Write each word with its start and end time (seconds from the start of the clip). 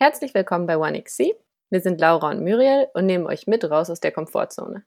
Herzlich 0.00 0.32
willkommen 0.32 0.68
bei 0.68 0.78
OneXC. 0.78 1.34
Wir 1.70 1.80
sind 1.80 2.00
Laura 2.00 2.30
und 2.30 2.44
Muriel 2.44 2.86
und 2.94 3.06
nehmen 3.06 3.26
euch 3.26 3.48
mit 3.48 3.68
raus 3.68 3.90
aus 3.90 3.98
der 3.98 4.12
Komfortzone. 4.12 4.84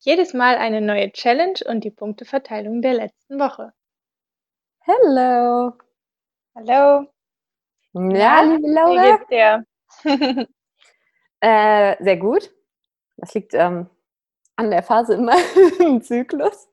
Jedes 0.00 0.34
Mal 0.34 0.56
eine 0.56 0.80
neue 0.80 1.12
Challenge 1.12 1.60
und 1.66 1.84
die 1.84 1.92
Punkteverteilung 1.92 2.82
der 2.82 2.94
letzten 2.94 3.38
Woche. 3.38 3.72
Hello! 4.80 5.74
Hallo! 6.56 7.06
Ja, 7.92 8.40
liebe 8.40 8.68
Laura. 8.68 8.90
Wie 8.90 9.10
geht's 9.12 9.28
dir? 9.28 10.48
Äh, 11.40 11.94
sehr 12.02 12.16
gut. 12.16 12.52
Das 13.16 13.32
liegt 13.32 13.54
ähm, 13.54 13.88
an 14.56 14.72
der 14.72 14.82
Phase 14.82 15.14
in 15.14 15.24
meinem 15.24 16.02
Zyklus. 16.02 16.68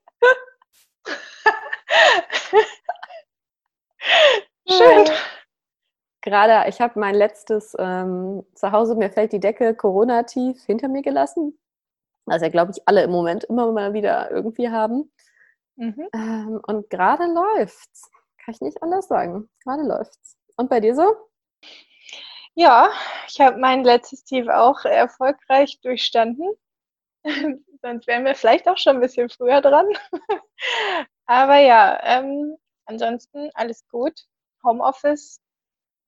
Schön. 4.68 5.06
Gerade, 6.26 6.68
ich 6.68 6.80
habe 6.80 6.98
mein 6.98 7.14
letztes 7.14 7.76
ähm, 7.78 8.44
Zuhause, 8.56 8.96
mir 8.96 9.10
fällt 9.10 9.32
die 9.32 9.38
Decke 9.38 9.76
Corona-tief 9.76 10.60
hinter 10.64 10.88
mir 10.88 11.02
gelassen. 11.02 11.56
Was 12.24 12.42
ja, 12.42 12.48
glaube 12.48 12.72
ich, 12.72 12.82
alle 12.88 13.04
im 13.04 13.12
Moment 13.12 13.44
immer 13.44 13.70
mal 13.70 13.92
wieder 13.92 14.28
irgendwie 14.32 14.68
haben. 14.68 15.12
Mhm. 15.76 16.08
Ähm, 16.12 16.60
und 16.66 16.90
gerade 16.90 17.32
läuft's. 17.32 18.10
Kann 18.44 18.54
ich 18.54 18.60
nicht 18.60 18.82
anders 18.82 19.06
sagen. 19.06 19.48
Gerade 19.62 19.84
läuft's. 19.84 20.36
Und 20.56 20.68
bei 20.68 20.80
dir 20.80 20.96
so? 20.96 21.14
Ja, 22.54 22.90
ich 23.28 23.40
habe 23.40 23.58
mein 23.58 23.84
letztes 23.84 24.24
Tief 24.24 24.48
auch 24.48 24.84
erfolgreich 24.84 25.80
durchstanden. 25.80 26.48
Sonst 27.82 28.08
wären 28.08 28.24
wir 28.24 28.34
vielleicht 28.34 28.68
auch 28.68 28.78
schon 28.78 28.96
ein 28.96 29.00
bisschen 29.00 29.28
früher 29.28 29.60
dran. 29.60 29.86
Aber 31.26 31.58
ja, 31.58 32.00
ähm, 32.02 32.56
ansonsten 32.84 33.48
alles 33.54 33.86
gut. 33.86 34.26
Homeoffice. 34.64 35.40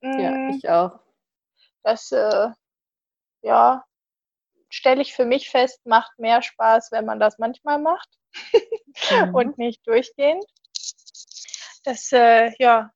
Ja, 0.02 0.38
mm, 0.38 0.48
ich 0.48 0.68
auch. 0.68 1.00
Das, 1.82 2.12
äh, 2.12 2.48
ja, 3.42 3.84
stelle 4.70 5.02
ich 5.02 5.14
für 5.14 5.24
mich 5.26 5.50
fest, 5.50 5.84
macht 5.86 6.18
mehr 6.18 6.42
Spaß, 6.42 6.92
wenn 6.92 7.06
man 7.06 7.20
das 7.20 7.38
manchmal 7.38 7.78
macht 7.80 8.08
Mhm. 9.10 9.34
und 9.34 9.58
nicht 9.58 9.86
durchgehend. 9.86 10.44
Das, 11.84 12.12
äh, 12.12 12.52
ja, 12.58 12.92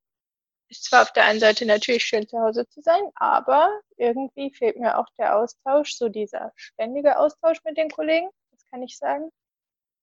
ist 0.69 0.85
zwar 0.87 1.03
auf 1.03 1.13
der 1.13 1.25
einen 1.25 1.41
Seite 1.41 1.67
natürlich 1.67 2.05
schön 2.05 2.29
zu 2.29 2.39
Hause 2.41 2.69
zu 2.69 2.81
sein, 2.83 3.03
aber 3.17 3.81
irgendwie 3.97 4.53
fehlt 4.53 4.79
mir 4.79 4.99
auch 4.99 5.09
der 5.19 5.37
Austausch, 5.37 5.95
so 5.97 6.09
dieser 6.09 6.53
ständige 6.57 7.19
Austausch 7.19 7.63
mit 7.65 7.77
den 7.77 7.91
Kollegen, 7.91 8.29
das 8.51 8.65
kann 8.71 8.83
ich 8.83 8.99
sagen. 8.99 9.31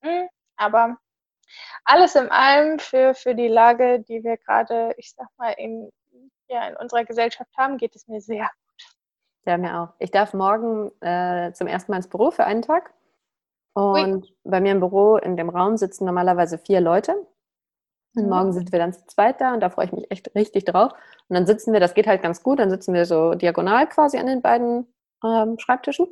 Mm, 0.03 0.27
Aber 0.57 0.97
alles 1.85 2.15
in 2.15 2.29
allem 2.29 2.79
für, 2.79 3.15
für 3.15 3.35
die 3.35 3.47
Lage, 3.47 4.01
die 4.01 4.23
wir 4.23 4.37
gerade, 4.37 4.93
ich 4.97 5.13
sag 5.15 5.27
mal, 5.37 5.51
in, 5.53 5.91
ja, 6.49 6.67
in 6.67 6.75
unserer 6.77 7.05
Gesellschaft 7.05 7.51
haben, 7.57 7.77
geht 7.77 7.95
es 7.95 8.07
mir 8.07 8.21
sehr 8.21 8.49
Ja, 9.45 9.57
mir 9.57 9.81
auch. 9.81 9.89
Ich 9.99 10.11
darf 10.11 10.33
morgen 10.33 10.91
äh, 11.01 11.53
zum 11.53 11.67
ersten 11.67 11.91
Mal 11.91 11.97
ins 11.97 12.09
Büro 12.09 12.31
für 12.31 12.45
einen 12.45 12.61
Tag. 12.61 12.93
Und 13.73 14.33
bei 14.43 14.61
mir 14.61 14.73
im 14.73 14.79
Büro, 14.79 15.17
in 15.17 15.37
dem 15.37 15.49
Raum, 15.49 15.77
sitzen 15.77 16.05
normalerweise 16.05 16.57
vier 16.57 16.81
Leute. 16.81 17.15
Und 18.15 18.23
Mhm. 18.23 18.29
morgen 18.29 18.53
sind 18.53 18.71
wir 18.71 18.79
dann 18.79 18.93
zu 18.93 19.05
zweit 19.07 19.39
da 19.41 19.53
und 19.53 19.61
da 19.61 19.69
freue 19.69 19.85
ich 19.85 19.91
mich 19.93 20.11
echt 20.11 20.33
richtig 20.35 20.65
drauf. 20.65 20.93
Und 21.27 21.35
dann 21.35 21.45
sitzen 21.45 21.73
wir, 21.73 21.79
das 21.79 21.93
geht 21.93 22.07
halt 22.07 22.21
ganz 22.21 22.43
gut, 22.43 22.59
dann 22.59 22.69
sitzen 22.69 22.93
wir 22.93 23.05
so 23.05 23.33
diagonal 23.35 23.87
quasi 23.87 24.17
an 24.17 24.25
den 24.27 24.41
beiden 24.41 24.87
ähm, 25.23 25.57
Schreibtischen. 25.59 26.07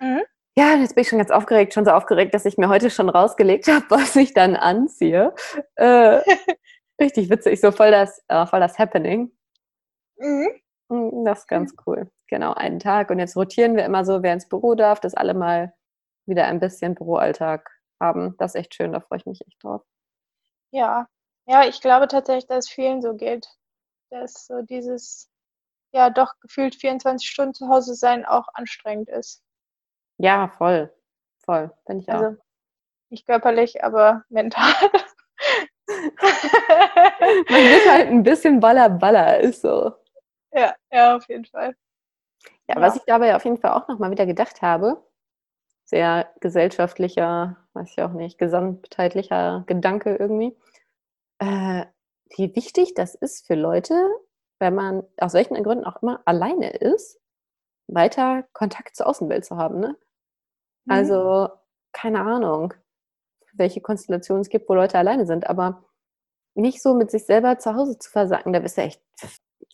Mhm. 0.00 0.22
Ja, 0.58 0.74
jetzt 0.76 0.94
bin 0.94 1.02
ich 1.02 1.08
schon 1.08 1.18
ganz 1.18 1.30
aufgeregt, 1.30 1.74
schon 1.74 1.84
so 1.84 1.92
aufgeregt, 1.92 2.34
dass 2.34 2.44
ich 2.44 2.58
mir 2.58 2.68
heute 2.68 2.90
schon 2.90 3.08
rausgelegt 3.08 3.68
habe, 3.68 3.84
was 3.90 4.16
ich 4.16 4.34
dann 4.34 4.56
anziehe. 4.56 5.34
Äh, 5.76 6.20
richtig 7.00 7.30
witzig, 7.30 7.60
so 7.60 7.70
voll 7.72 7.90
das, 7.90 8.22
äh, 8.28 8.46
voll 8.46 8.60
das 8.60 8.78
Happening. 8.78 9.30
Mhm. 10.20 10.48
Mm, 10.88 11.24
Das 11.24 11.40
ist 11.40 11.48
ganz 11.48 11.74
cool. 11.86 12.10
Genau, 12.28 12.52
einen 12.54 12.78
Tag. 12.78 13.10
Und 13.10 13.18
jetzt 13.18 13.36
rotieren 13.36 13.76
wir 13.76 13.84
immer 13.84 14.04
so, 14.04 14.22
wer 14.22 14.32
ins 14.32 14.48
Büro 14.48 14.74
darf, 14.74 15.00
dass 15.00 15.14
alle 15.14 15.34
mal 15.34 15.74
wieder 16.26 16.46
ein 16.46 16.60
bisschen 16.60 16.94
Büroalltag 16.94 17.68
haben. 18.00 18.36
Das 18.38 18.54
ist 18.54 18.60
echt 18.60 18.74
schön, 18.74 18.92
da 18.92 19.00
freue 19.00 19.18
ich 19.18 19.26
mich 19.26 19.40
echt 19.46 19.62
drauf. 19.64 19.82
Ja, 20.72 21.08
ja, 21.46 21.64
ich 21.66 21.80
glaube 21.80 22.06
tatsächlich, 22.06 22.46
dass 22.46 22.66
es 22.66 22.70
vielen 22.70 23.02
so 23.02 23.14
geht, 23.14 23.48
dass 24.10 24.46
so 24.46 24.62
dieses, 24.62 25.28
ja, 25.92 26.10
doch 26.10 26.34
gefühlt 26.40 26.76
24 26.76 27.28
Stunden 27.28 27.54
zu 27.54 27.68
Hause 27.68 27.94
sein 27.94 28.24
auch 28.24 28.46
anstrengend 28.54 29.08
ist. 29.08 29.42
Ja, 30.18 30.48
voll. 30.58 30.94
Voll, 31.44 31.72
finde 31.86 32.02
ich 32.02 32.08
auch. 32.10 32.20
Also 32.20 32.36
nicht 33.10 33.26
körperlich, 33.26 33.82
aber 33.82 34.24
mental. 34.28 34.72
Man 35.88 37.64
wird 37.64 37.90
halt 37.90 38.08
ein 38.08 38.22
bisschen 38.22 38.60
baller 38.60 38.88
baller, 38.88 39.40
ist 39.40 39.62
so. 39.62 39.92
Ja, 40.52 40.74
ja, 40.92 41.16
auf 41.16 41.28
jeden 41.28 41.44
Fall. 41.44 41.74
Ja, 42.68 42.76
Ja. 42.76 42.80
was 42.82 42.96
ich 42.96 43.02
dabei 43.06 43.36
auf 43.36 43.44
jeden 43.44 43.58
Fall 43.58 43.72
auch 43.72 43.88
nochmal 43.88 44.10
wieder 44.10 44.26
gedacht 44.26 44.62
habe, 44.62 45.02
sehr 45.84 46.32
gesellschaftlicher, 46.40 47.56
weiß 47.74 47.90
ich 47.92 48.02
auch 48.02 48.12
nicht, 48.12 48.38
gesamtheitlicher 48.38 49.64
Gedanke 49.66 50.16
irgendwie, 50.16 50.56
äh, 51.40 51.86
wie 52.36 52.54
wichtig 52.56 52.94
das 52.94 53.14
ist 53.14 53.46
für 53.46 53.54
Leute, 53.56 53.94
wenn 54.60 54.74
man 54.74 55.04
aus 55.18 55.34
welchen 55.34 55.62
Gründen 55.62 55.84
auch 55.86 56.02
immer 56.02 56.22
alleine 56.26 56.70
ist, 56.70 57.20
weiter 57.88 58.44
Kontakt 58.52 58.96
zur 58.96 59.06
Außenwelt 59.08 59.44
zu 59.44 59.56
haben. 59.56 59.80
Ne? 59.80 59.96
Mhm. 60.86 60.92
Also, 60.92 61.48
keine 61.92 62.20
Ahnung, 62.22 62.74
welche 63.54 63.80
Konstellationen 63.80 64.42
es 64.42 64.50
gibt, 64.50 64.68
wo 64.68 64.74
Leute 64.74 64.98
alleine 64.98 65.26
sind, 65.26 65.48
aber 65.48 65.84
nicht 66.54 66.82
so 66.82 66.94
mit 66.94 67.10
sich 67.10 67.26
selber 67.26 67.58
zu 67.58 67.74
Hause 67.74 67.98
zu 67.98 68.10
versacken, 68.10 68.52
da 68.52 68.60
bist 68.60 68.78
du 68.78 68.82
echt, 68.82 69.02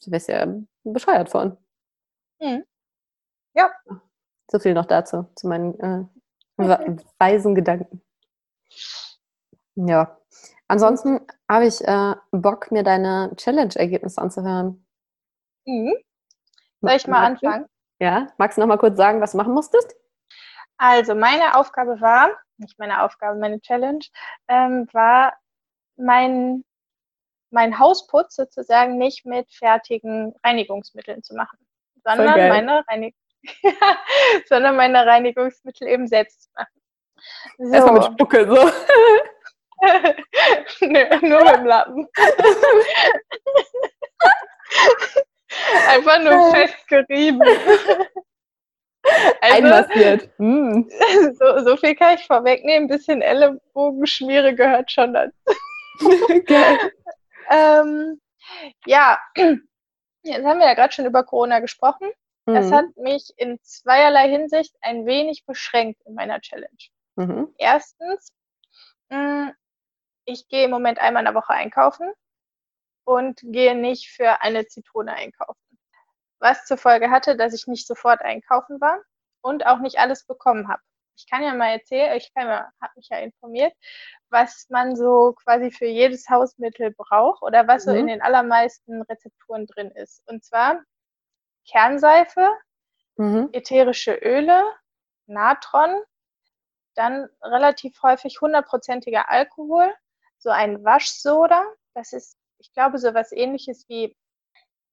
du 0.04 0.10
bist 0.10 0.28
ja 0.28 0.46
bescheuert 0.84 1.28
von. 1.30 1.56
Mhm. 2.40 2.64
Ja. 3.54 3.70
So 4.50 4.58
viel 4.58 4.74
noch 4.74 4.86
dazu, 4.86 5.28
zu 5.34 5.48
meinen 5.48 5.78
äh, 5.80 6.04
we- 6.56 6.96
weisen 7.18 7.54
Gedanken. 7.54 8.02
Ja. 9.74 10.18
Ansonsten 10.68 11.20
habe 11.48 11.66
ich 11.66 11.80
äh, 11.86 12.14
Bock, 12.32 12.70
mir 12.70 12.82
deine 12.82 13.32
Challenge-Ergebnisse 13.36 14.20
anzuhören. 14.20 14.86
Mhm. 15.64 15.94
Soll 16.80 16.92
ich 16.92 17.06
mal 17.06 17.24
anfangen? 17.24 17.66
Ja, 17.98 18.28
magst 18.36 18.56
du 18.58 18.60
noch 18.60 18.68
mal 18.68 18.78
kurz 18.78 18.96
sagen, 18.96 19.20
was 19.20 19.32
du 19.32 19.38
machen 19.38 19.54
musstest? 19.54 19.94
Also 20.76 21.14
meine 21.14 21.56
Aufgabe 21.56 22.00
war, 22.00 22.30
nicht 22.58 22.78
meine 22.78 23.02
Aufgabe, 23.02 23.38
meine 23.38 23.60
Challenge, 23.60 24.04
ähm, 24.48 24.86
war 24.92 25.32
mein, 25.96 26.64
mein 27.56 27.78
Hausputz 27.78 28.36
sozusagen 28.36 28.98
nicht 28.98 29.24
mit 29.24 29.50
fertigen 29.50 30.34
Reinigungsmitteln 30.44 31.22
zu 31.22 31.34
machen, 31.34 31.58
sondern 32.04 32.48
meine, 32.50 32.84
Reinig 32.86 33.14
sondern 34.46 34.76
meine 34.76 35.06
Reinigungsmittel 35.06 35.88
eben 35.88 36.06
selbst 36.06 36.42
zu 36.42 36.50
machen. 36.54 36.78
Erstmal 37.72 37.94
mit 37.94 38.02
So. 38.02 38.12
Spucke, 38.12 38.46
so. 38.46 38.70
Nö, 40.86 41.04
nur 41.22 41.44
mit 41.44 41.56
dem 41.56 41.64
Lappen. 41.64 42.06
Einfach 45.88 46.18
nur 46.20 46.54
festgerieben. 46.54 47.40
Also, 49.40 49.56
Einmassiert. 49.56 50.28
Mm. 50.36 50.82
so, 51.38 51.64
so 51.64 51.76
viel 51.78 51.94
kann 51.94 52.16
ich 52.16 52.26
vorwegnehmen. 52.26 52.84
Ein 52.84 52.88
bisschen 52.88 53.22
Ellenbogenschmiere 53.22 54.54
gehört 54.54 54.92
schon 54.92 55.14
dazu. 55.14 55.32
Geil. 56.44 56.92
Ähm, 57.50 58.20
ja, 58.86 59.18
jetzt 60.22 60.44
haben 60.44 60.60
wir 60.60 60.66
ja 60.66 60.74
gerade 60.74 60.92
schon 60.92 61.06
über 61.06 61.24
Corona 61.24 61.60
gesprochen. 61.60 62.10
Das 62.46 62.70
Mhm. 62.70 62.74
hat 62.74 62.96
mich 62.96 63.32
in 63.38 63.58
zweierlei 63.62 64.28
Hinsicht 64.28 64.74
ein 64.80 65.04
wenig 65.06 65.44
beschränkt 65.46 66.00
in 66.06 66.14
meiner 66.14 66.40
Challenge. 66.40 66.76
Mhm. 67.16 67.52
Erstens, 67.58 68.32
mh, 69.10 69.52
ich 70.26 70.48
gehe 70.48 70.64
im 70.64 70.70
Moment 70.70 70.98
einmal 70.98 71.22
in 71.22 71.26
der 71.26 71.34
Woche 71.34 71.52
einkaufen 71.54 72.12
und 73.04 73.40
gehe 73.42 73.74
nicht 73.74 74.10
für 74.10 74.42
eine 74.42 74.66
Zitrone 74.66 75.12
einkaufen. 75.14 75.60
Was 76.40 76.66
zur 76.66 76.76
Folge 76.76 77.10
hatte, 77.10 77.36
dass 77.36 77.54
ich 77.54 77.66
nicht 77.66 77.86
sofort 77.86 78.22
einkaufen 78.22 78.80
war 78.80 79.00
und 79.42 79.66
auch 79.66 79.78
nicht 79.78 79.98
alles 79.98 80.24
bekommen 80.24 80.68
habe. 80.68 80.82
Ich 81.16 81.26
kann 81.28 81.42
ja 81.42 81.54
mal 81.54 81.70
erzählen, 81.70 82.16
ich 82.16 82.30
habe 82.36 82.70
mich 82.94 83.08
ja 83.08 83.18
informiert, 83.18 83.72
was 84.28 84.66
man 84.68 84.94
so 84.96 85.34
quasi 85.42 85.70
für 85.70 85.86
jedes 85.86 86.28
Hausmittel 86.28 86.92
braucht 86.92 87.42
oder 87.42 87.66
was 87.66 87.84
so 87.84 87.90
Mhm. 87.92 87.96
in 87.96 88.06
den 88.08 88.22
allermeisten 88.22 89.02
Rezepturen 89.02 89.66
drin 89.66 89.90
ist. 89.92 90.22
Und 90.26 90.44
zwar 90.44 90.82
Kernseife, 91.68 92.50
Mhm. 93.16 93.48
ätherische 93.52 94.14
Öle, 94.14 94.62
Natron, 95.26 96.02
dann 96.94 97.28
relativ 97.42 98.00
häufig 98.02 98.40
hundertprozentiger 98.40 99.30
Alkohol, 99.30 99.92
so 100.38 100.50
ein 100.50 100.84
Waschsoda, 100.84 101.64
das 101.94 102.12
ist, 102.12 102.36
ich 102.58 102.72
glaube, 102.72 102.98
so 102.98 103.14
was 103.14 103.32
ähnliches 103.32 103.88
wie, 103.88 104.14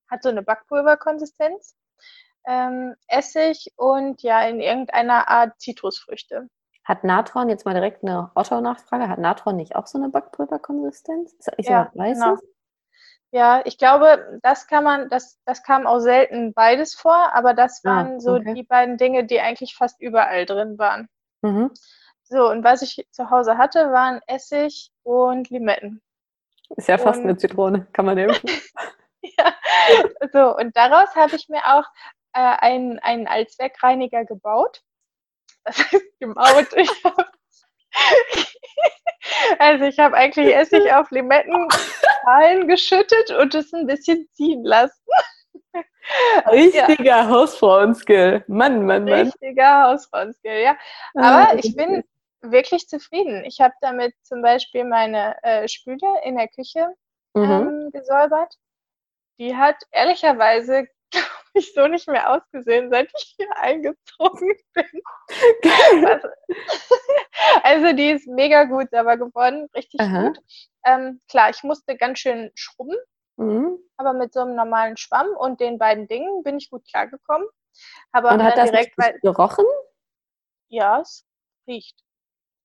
hat 0.10 0.24
so 0.24 0.30
eine 0.30 0.42
Backpulverkonsistenz, 0.42 1.76
ähm, 2.46 2.96
Essig 3.08 3.72
und 3.76 4.22
ja, 4.24 4.42
in 4.48 4.60
irgendeiner 4.60 5.28
Art 5.30 5.60
Zitrusfrüchte. 5.60 6.48
Hat 6.84 7.04
Natron, 7.04 7.50
jetzt 7.50 7.66
mal 7.66 7.74
direkt 7.74 8.04
eine 8.04 8.32
Otto-Nachfrage, 8.36 9.08
hat 9.08 9.20
Natron 9.20 9.56
nicht 9.56 9.76
auch 9.76 9.88
so 9.88 9.98
eine 9.98 10.10
Backpulverkonsistenz? 10.10 11.34
Ist 11.34 11.48
das 11.48 11.58
nicht 11.58 11.70
Ja, 11.70 11.90
so 11.94 12.00
was 12.00 12.14
genau. 12.14 12.38
Ja, 13.32 13.62
ich 13.66 13.78
glaube, 13.80 14.40
das 14.44 14.68
kann 14.68 14.84
man, 14.84 15.10
das, 15.10 15.40
das 15.46 15.64
kam 15.64 15.88
auch 15.88 16.00
selten 16.00 16.54
beides 16.54 16.94
vor, 16.94 17.34
aber 17.34 17.54
das 17.56 17.82
Ah, 17.84 17.90
waren 17.90 18.20
so 18.20 18.36
okay. 18.36 18.54
die 18.54 18.64
beiden 18.64 18.98
Dinge, 18.98 19.24
die 19.26 19.40
eigentlich 19.42 19.76
fast 19.76 20.00
überall 20.02 20.46
drin 20.46 20.78
waren. 20.78 21.08
Mhm. 21.42 21.72
So, 22.24 22.50
und 22.50 22.64
was 22.64 22.82
ich 22.84 23.08
zu 23.12 23.30
Hause 23.32 23.58
hatte, 23.58 23.92
waren 23.92 24.22
Essig 24.28 24.92
und 25.04 25.50
Limetten. 25.50 26.02
Ist 26.76 26.88
ja 26.88 26.98
fast 26.98 27.20
Und- 27.20 27.26
eine 27.26 27.38
Zitrone, 27.38 27.88
kann 27.94 28.06
man 28.06 28.16
nehmen. 28.16 28.36
Ja, 29.40 29.54
so, 30.34 30.54
und 30.58 30.76
daraus 30.76 31.16
habe 31.16 31.38
ich 31.38 31.48
mir 31.48 31.62
auch 31.66 31.86
äh, 32.34 32.40
einen, 32.40 33.00
einen 33.00 33.28
Allzweckreiniger 33.28 34.26
gebaut. 34.26 34.82
Das 35.66 35.78
heißt, 35.78 36.20
gebaut. 36.20 36.68
Ich 36.76 36.90
hab, 37.04 37.32
also 39.60 39.86
ich 39.86 40.00
habe 40.00 40.16
eigentlich 40.16 40.54
Essig 40.54 40.92
auf 40.94 41.10
Limettenschalen 41.12 42.68
geschüttet 42.68 43.32
und 43.32 43.56
es 43.56 43.74
ein 43.74 43.88
bisschen 43.88 44.28
ziehen 44.34 44.64
lassen. 44.64 45.02
Richtiger 46.48 47.30
Hausfrauen-Skill. 47.30 48.44
Mann, 48.48 48.86
Mann, 48.86 49.06
Mann. 49.06 49.14
Richtiger 49.14 49.84
Hausfrauenskill, 49.84 50.62
ja. 50.62 50.76
Ah, 51.16 51.46
Aber 51.46 51.60
ich 51.60 51.76
bin 51.76 52.04
wirklich 52.42 52.88
zufrieden. 52.90 53.46
Ich 53.46 53.62
habe 53.62 53.74
damit 53.80 54.14
zum 54.24 54.42
Beispiel 54.42 54.84
meine 54.84 55.42
äh, 55.44 55.68
Spüle 55.68 56.22
in 56.24 56.36
der 56.36 56.50
Küche 56.50 56.94
Mhm. 57.36 57.44
ähm, 57.44 57.92
gesäubert. 57.92 58.56
Die 59.40 59.56
hat 59.56 59.76
ehrlicherweise, 59.92 60.88
glaube 61.54 61.60
ich, 61.66 61.74
so 61.74 61.88
nicht 61.88 62.08
mehr 62.08 62.32
ausgesehen, 62.32 62.90
seit 62.90 63.10
ich 63.18 63.36
hier 63.38 63.56
eingezogen 63.58 64.56
bin. 64.74 65.02
Was- 66.04 66.24
also 67.64 67.94
die 67.96 68.12
ist 68.12 68.28
mega 68.28 68.64
gut 68.66 68.90
sauber 68.92 69.18
geworden, 69.18 69.70
richtig 69.76 70.02
Aha. 70.02 70.28
gut. 70.28 70.40
Ähm, 70.86 71.22
klar, 71.30 71.50
ich 71.50 71.64
musste 71.64 71.96
ganz 71.96 72.20
schön 72.20 72.52
schrubben, 72.56 72.96
Mhm. 73.38 73.80
aber 73.98 74.14
mit 74.14 74.34
so 74.34 74.42
einem 74.42 74.56
normalen 74.56 74.98
Schwamm 74.98 75.28
und 75.38 75.60
den 75.60 75.78
beiden 75.80 76.08
Dingen 76.08 76.44
bin 76.44 76.58
ich 76.58 76.70
gut 76.70 76.86
klargekommen. 76.88 77.48
Aber 78.12 78.32
Und 78.32 78.44
hat 78.44 78.58
dann 78.58 78.66
das 78.66 78.72
direkt, 78.72 78.98
weil, 78.98 79.20
gerochen? 79.22 79.66
ja, 80.70 81.02
es 81.02 81.26
riecht. 81.68 81.98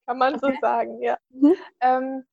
Kann 0.06 0.18
man 0.18 0.38
so 0.38 0.48
Okay. 0.48 0.58
sagen, 0.60 1.02
ja. 1.02 1.18
Mhm. 1.30 1.54
Ähm, 1.80 2.26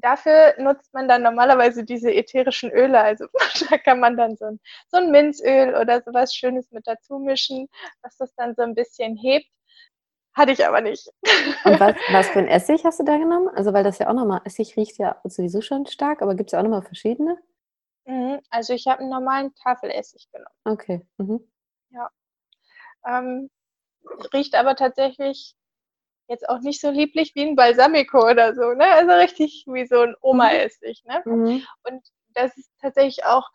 dafür 0.00 0.54
nutzt 0.58 0.92
man 0.94 1.08
dann 1.08 1.22
normalerweise 1.22 1.84
diese 1.84 2.12
ätherischen 2.12 2.70
Öle. 2.70 3.00
Also 3.00 3.26
da 3.70 3.78
kann 3.78 4.00
man 4.00 4.16
dann 4.16 4.36
so 4.36 4.46
ein, 4.46 4.60
so 4.88 4.98
ein 4.98 5.10
Minzöl 5.10 5.74
oder 5.74 6.02
sowas 6.02 6.34
Schönes 6.34 6.70
mit 6.70 6.86
dazu 6.86 7.18
mischen, 7.18 7.68
was 8.02 8.16
das 8.16 8.34
dann 8.34 8.54
so 8.54 8.62
ein 8.62 8.74
bisschen 8.74 9.16
hebt. 9.16 9.46
Hatte 10.34 10.52
ich 10.52 10.64
aber 10.64 10.80
nicht. 10.80 11.08
Und 11.64 11.80
was, 11.80 11.96
was 12.12 12.28
für 12.28 12.38
ein 12.38 12.48
Essig 12.48 12.84
hast 12.84 13.00
du 13.00 13.04
da 13.04 13.16
genommen? 13.16 13.48
Also, 13.48 13.72
weil 13.72 13.82
das 13.82 13.98
ja 13.98 14.08
auch 14.08 14.14
nochmal, 14.14 14.40
Essig 14.44 14.76
riecht 14.76 14.98
ja 14.98 15.20
sowieso 15.24 15.60
schon 15.62 15.86
stark, 15.86 16.22
aber 16.22 16.36
gibt 16.36 16.50
es 16.50 16.52
ja 16.52 16.60
auch 16.60 16.62
nochmal 16.62 16.82
verschiedene? 16.82 17.38
Mhm, 18.04 18.40
Also 18.50 18.72
ich 18.72 18.86
habe 18.86 19.00
einen 19.00 19.10
normalen 19.10 19.52
Tafelessig 19.56 20.28
genommen. 20.30 20.54
Okay. 20.64 21.06
Mhm. 21.16 21.40
Ähm, 23.06 23.50
riecht 24.32 24.54
aber 24.54 24.76
tatsächlich 24.76 25.54
jetzt 26.28 26.48
auch 26.48 26.60
nicht 26.60 26.80
so 26.80 26.90
lieblich 26.90 27.34
wie 27.34 27.42
ein 27.46 27.56
Balsamico 27.56 28.28
oder 28.30 28.54
so, 28.54 28.72
ne? 28.74 28.84
Also 28.84 29.12
richtig 29.12 29.64
wie 29.66 29.86
so 29.86 30.00
ein 30.02 30.14
Oma-Essig, 30.20 31.04
ne? 31.04 31.22
Mhm. 31.24 31.66
Und 31.84 32.06
das 32.34 32.56
ist 32.56 32.70
tatsächlich 32.80 33.24
auch 33.24 33.48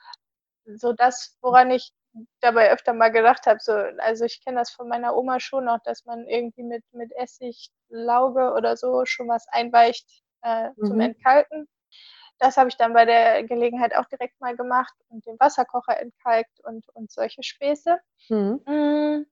so 0.65 0.93
das, 0.93 1.37
woran 1.41 1.71
ich 1.71 1.93
dabei 2.41 2.71
öfter 2.71 2.93
mal 2.93 3.09
gedacht 3.11 3.45
habe. 3.47 3.59
So, 3.59 3.73
also 3.73 4.25
ich 4.25 4.43
kenne 4.43 4.59
das 4.59 4.71
von 4.71 4.87
meiner 4.87 5.15
Oma 5.15 5.39
schon 5.39 5.65
noch, 5.65 5.79
dass 5.83 6.05
man 6.05 6.27
irgendwie 6.27 6.63
mit, 6.63 6.83
mit 6.91 7.11
Essig, 7.15 7.69
Lauge 7.89 8.53
oder 8.53 8.77
so 8.77 9.05
schon 9.05 9.27
was 9.27 9.47
einweicht 9.49 10.23
äh, 10.41 10.69
zum 10.77 10.95
Mhm. 10.97 11.01
Entkalken. 11.01 11.67
Das 12.39 12.57
habe 12.57 12.69
ich 12.69 12.77
dann 12.77 12.93
bei 12.93 13.05
der 13.05 13.43
Gelegenheit 13.43 13.95
auch 13.95 14.05
direkt 14.05 14.39
mal 14.41 14.55
gemacht 14.55 14.93
und 15.09 15.25
den 15.25 15.39
Wasserkocher 15.39 15.99
entkalkt 15.99 16.59
und, 16.63 16.87
und 16.89 17.11
solche 17.11 17.43
Späße. 17.43 17.99
Mhm. 18.29 19.25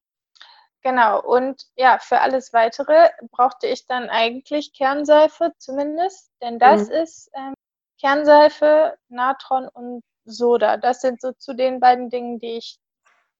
Genau, 0.83 1.21
und 1.21 1.63
ja, 1.75 1.99
für 1.99 2.21
alles 2.21 2.53
Weitere 2.53 3.09
brauchte 3.31 3.67
ich 3.67 3.85
dann 3.85 4.09
eigentlich 4.09 4.73
Kernseife 4.73 5.53
zumindest, 5.59 6.31
denn 6.41 6.57
das 6.59 6.87
Mhm. 6.87 6.93
ist 6.93 7.29
ähm, 7.33 7.53
Kernseife, 7.99 8.97
Natron 9.09 9.67
und 9.67 10.01
Soda. 10.25 10.77
Das 10.77 11.01
sind 11.01 11.21
so 11.21 11.33
zu 11.33 11.53
den 11.53 11.79
beiden 11.79 12.09
Dingen, 12.09 12.39
die 12.39 12.57
ich 12.57 12.79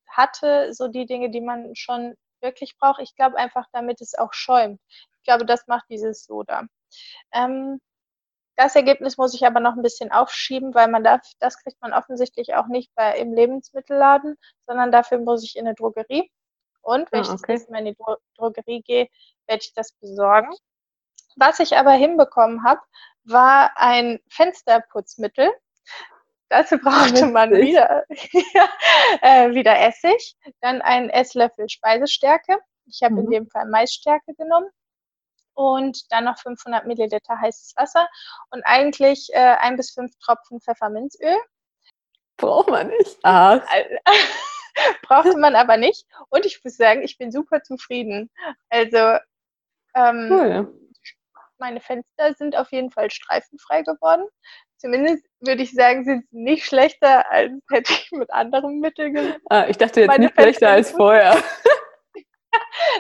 hatte, 0.10 0.74
so 0.74 0.88
die 0.88 1.06
Dinge, 1.08 1.32
die 1.32 1.42
man 1.42 1.76
schon 1.76 2.16
wirklich 2.42 2.78
braucht. 2.78 3.02
Ich 3.02 3.16
glaube 3.16 3.38
einfach, 3.38 3.68
damit 3.74 4.02
es 4.02 4.16
auch 4.16 4.34
schäumt. 4.34 4.80
Ich 5.20 5.24
glaube, 5.24 5.46
das 5.46 5.68
macht 5.68 5.86
dieses 5.90 6.26
Soda. 6.26 6.66
Ähm, 7.34 7.80
das 8.58 8.76
Ergebnis 8.76 9.18
muss 9.18 9.34
ich 9.34 9.46
aber 9.46 9.60
noch 9.60 9.76
ein 9.76 9.82
bisschen 9.82 10.12
aufschieben, 10.12 10.74
weil 10.76 10.88
man 10.90 11.04
darf, 11.04 11.22
das 11.40 11.58
kriegt 11.64 11.82
man 11.82 11.94
offensichtlich 11.94 12.56
auch 12.56 12.68
nicht 12.68 12.94
bei, 12.96 13.18
im 13.18 13.34
Lebensmittelladen, 13.34 14.38
sondern 14.68 14.92
dafür 14.92 15.20
muss 15.20 15.44
ich 15.44 15.56
in 15.58 15.66
eine 15.68 15.76
Drogerie. 15.76 16.30
Und 16.82 17.12
wenn 17.12 17.20
Ah, 17.20 17.24
ich 17.24 17.28
das 17.30 17.42
okay. 17.42 17.54
nächste 17.54 17.72
Mal 17.72 17.80
in 17.80 17.86
die 17.86 17.96
Dro 17.96 18.18
Drogerie 18.38 18.82
gehe, 18.82 19.08
werde 19.48 19.62
ich 19.64 19.74
das 19.74 19.94
besorgen. 19.94 20.50
Was 21.36 21.60
ich 21.60 21.78
aber 21.78 21.92
hinbekommen 21.92 22.64
habe, 22.64 22.82
war 23.24 23.72
ein 23.76 24.20
Fensterputzmittel. 24.30 25.52
Dazu 26.50 26.78
brauchte 27.24 27.28
man 27.28 27.52
wieder, 27.52 28.04
äh, 29.22 29.54
wieder 29.54 29.80
Essig, 29.80 30.36
dann 30.62 30.82
einen 30.82 31.10
Esslöffel 31.10 31.70
Speisestärke. 31.70 32.58
Ich 32.88 33.02
habe 33.04 33.16
in 33.20 33.26
Mhm. 33.28 33.32
dem 33.32 33.48
Fall 33.50 33.68
Maisstärke 33.68 34.34
genommen 34.34 34.70
und 35.54 36.12
dann 36.12 36.26
noch 36.26 36.38
500 36.40 36.86
Milliliter 36.88 37.40
heißes 37.40 37.74
Wasser 37.78 38.08
und 38.50 38.64
eigentlich 38.66 39.30
äh, 39.34 39.56
ein 39.60 39.78
bis 39.78 39.92
fünf 39.92 40.12
Tropfen 40.20 40.60
Pfefferminzöl. 40.60 41.38
Braucht 42.38 42.70
man 42.70 42.88
nicht. 42.88 43.18
Ah, 43.24 43.60
Brauchte 45.04 45.38
man 45.38 45.56
aber 45.56 45.78
nicht. 45.78 46.06
Und 46.30 46.46
ich 46.46 46.62
muss 46.64 46.78
sagen, 46.78 47.02
ich 47.02 47.18
bin 47.18 47.32
super 47.32 47.62
zufrieden. 47.64 48.30
Also 48.70 49.18
ähm, 49.96 50.28
cool. 50.32 50.74
meine 51.58 51.82
Fenster 51.82 52.34
sind 52.38 52.56
auf 52.56 52.72
jeden 52.72 52.92
Fall 52.92 53.12
streifenfrei 53.12 53.82
geworden. 53.84 54.28
Zumindest 54.78 55.24
würde 55.42 55.62
ich 55.62 55.74
sagen, 55.74 56.04
sind 56.06 56.26
sie 56.32 56.42
nicht 56.42 56.66
schlechter, 56.66 57.30
als 57.32 57.52
hätte 57.72 57.94
ich 57.94 58.12
mit 58.12 58.32
anderem 58.32 58.80
Mittel 58.80 59.12
gemacht. 59.12 59.40
Ah, 59.50 59.66
ich 59.68 59.78
dachte 59.78 60.02
jetzt 60.02 60.08
meine 60.08 60.26
nicht 60.26 60.34
schlechter 60.34 60.68
Fenster 60.68 60.70
als 60.70 60.88
sind 60.90 60.98
vorher. 60.98 61.44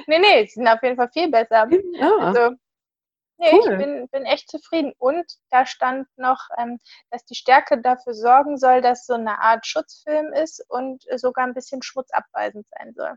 Nee, 0.07 0.19
nee, 0.19 0.45
sie 0.45 0.53
sind 0.53 0.67
auf 0.67 0.81
jeden 0.81 0.95
Fall 0.95 1.09
viel 1.12 1.29
besser. 1.29 1.67
Ah, 2.00 2.12
Also, 2.21 2.56
nee, 3.41 3.57
ich 3.59 3.73
cool. 3.73 3.77
bin, 3.77 4.07
bin 4.09 4.25
echt 4.25 4.49
zufrieden. 4.51 4.93
Und 4.99 5.25
da 5.51 5.65
stand 5.67 6.07
noch, 6.17 6.49
ähm, 6.59 6.79
dass 7.11 7.25
die 7.25 7.35
Stärke 7.35 7.81
dafür 7.81 8.13
sorgen 8.15 8.57
soll, 8.57 8.81
dass 8.81 9.05
so 9.07 9.15
eine 9.15 9.41
Art 9.41 9.67
Schutzfilm 9.67 10.33
ist 10.33 10.65
und 10.69 11.03
sogar 11.17 11.45
ein 11.47 11.55
bisschen 11.55 11.83
schmutzabweisend 11.83 12.67
sein 12.69 12.93
soll. 12.95 13.15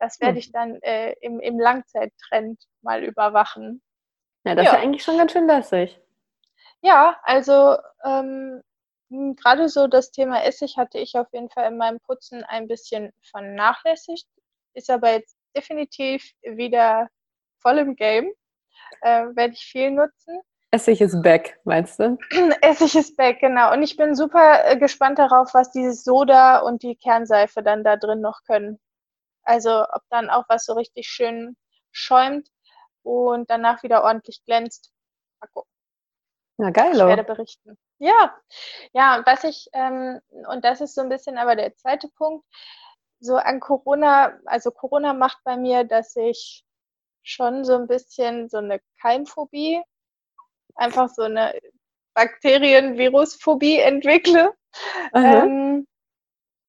Das 0.00 0.20
werde 0.20 0.38
Hm. 0.38 0.40
ich 0.40 0.52
dann 0.52 0.76
äh, 0.82 1.14
im, 1.22 1.40
im 1.40 1.58
Langzeittrend 1.60 2.62
mal 2.82 3.04
überwachen. 3.04 3.82
Ja, 4.46 4.54
das 4.54 4.68
ist 4.68 4.72
ja 4.72 4.78
Ja. 4.78 4.80
eigentlich 4.80 5.04
schon 5.04 5.18
ganz 5.18 5.32
schön 5.32 5.46
lässig. 5.46 6.00
Ja, 6.82 7.18
also 7.22 7.76
ähm, 8.04 8.62
m, 9.10 9.36
gerade 9.36 9.68
so 9.68 9.86
das 9.86 10.10
Thema 10.12 10.44
Essig 10.44 10.76
hatte 10.76 10.98
ich 10.98 11.16
auf 11.16 11.32
jeden 11.32 11.50
Fall 11.50 11.70
in 11.70 11.78
meinem 11.78 12.00
Putzen 12.00 12.44
ein 12.44 12.68
bisschen 12.68 13.12
vernachlässigt, 13.30 14.26
ist 14.74 14.90
aber 14.90 15.12
jetzt 15.12 15.36
definitiv 15.56 16.32
wieder 16.42 17.08
voll 17.60 17.78
im 17.78 17.96
Game. 17.96 18.32
Äh, 19.04 19.36
werde 19.36 19.52
ich 19.52 19.66
viel 19.66 19.90
nutzen. 19.90 20.40
Essig 20.70 21.02
ist 21.02 21.22
back, 21.22 21.60
meinst 21.64 22.00
du? 22.00 22.16
Essig 22.62 22.96
ist 22.96 23.16
back, 23.18 23.38
genau. 23.40 23.70
Und 23.72 23.82
ich 23.82 23.98
bin 23.98 24.14
super 24.14 24.64
äh, 24.64 24.78
gespannt 24.78 25.18
darauf, 25.18 25.52
was 25.52 25.70
dieses 25.70 26.04
Soda 26.04 26.60
und 26.60 26.82
die 26.82 26.96
Kernseife 26.96 27.62
dann 27.62 27.84
da 27.84 27.96
drin 27.96 28.22
noch 28.22 28.40
können. 28.46 28.80
Also 29.42 29.82
ob 29.82 30.00
dann 30.08 30.30
auch 30.30 30.44
was 30.48 30.64
so 30.64 30.72
richtig 30.72 31.06
schön 31.06 31.54
schäumt 31.92 32.48
und 33.02 33.50
danach 33.50 33.82
wieder 33.82 34.04
ordentlich 34.04 34.42
glänzt. 34.46 34.90
Mal 35.38 35.48
gucken. 35.52 35.70
Na 36.56 36.70
Ich 36.70 36.76
werde 36.76 36.96
geilo. 36.98 37.24
berichten. 37.24 37.76
Ja, 37.98 38.34
ja, 38.94 39.22
was 39.26 39.44
ich, 39.44 39.68
ähm, 39.74 40.18
und 40.48 40.64
das 40.64 40.80
ist 40.80 40.94
so 40.94 41.02
ein 41.02 41.10
bisschen 41.10 41.36
aber 41.36 41.56
der 41.56 41.74
zweite 41.76 42.08
Punkt, 42.16 42.44
so 43.20 43.36
an 43.36 43.60
Corona, 43.60 44.38
also 44.46 44.70
Corona 44.70 45.12
macht 45.12 45.38
bei 45.44 45.56
mir, 45.58 45.84
dass 45.84 46.16
ich 46.16 46.64
schon 47.24 47.64
so 47.64 47.74
ein 47.74 47.86
bisschen 47.86 48.48
so 48.48 48.58
eine 48.58 48.80
Keimphobie, 49.00 49.82
einfach 50.76 51.08
so 51.08 51.22
eine 51.22 51.58
Bakterien-Virusphobie 52.14 53.78
entwickle. 53.78 54.54
Ähm, 55.14 55.86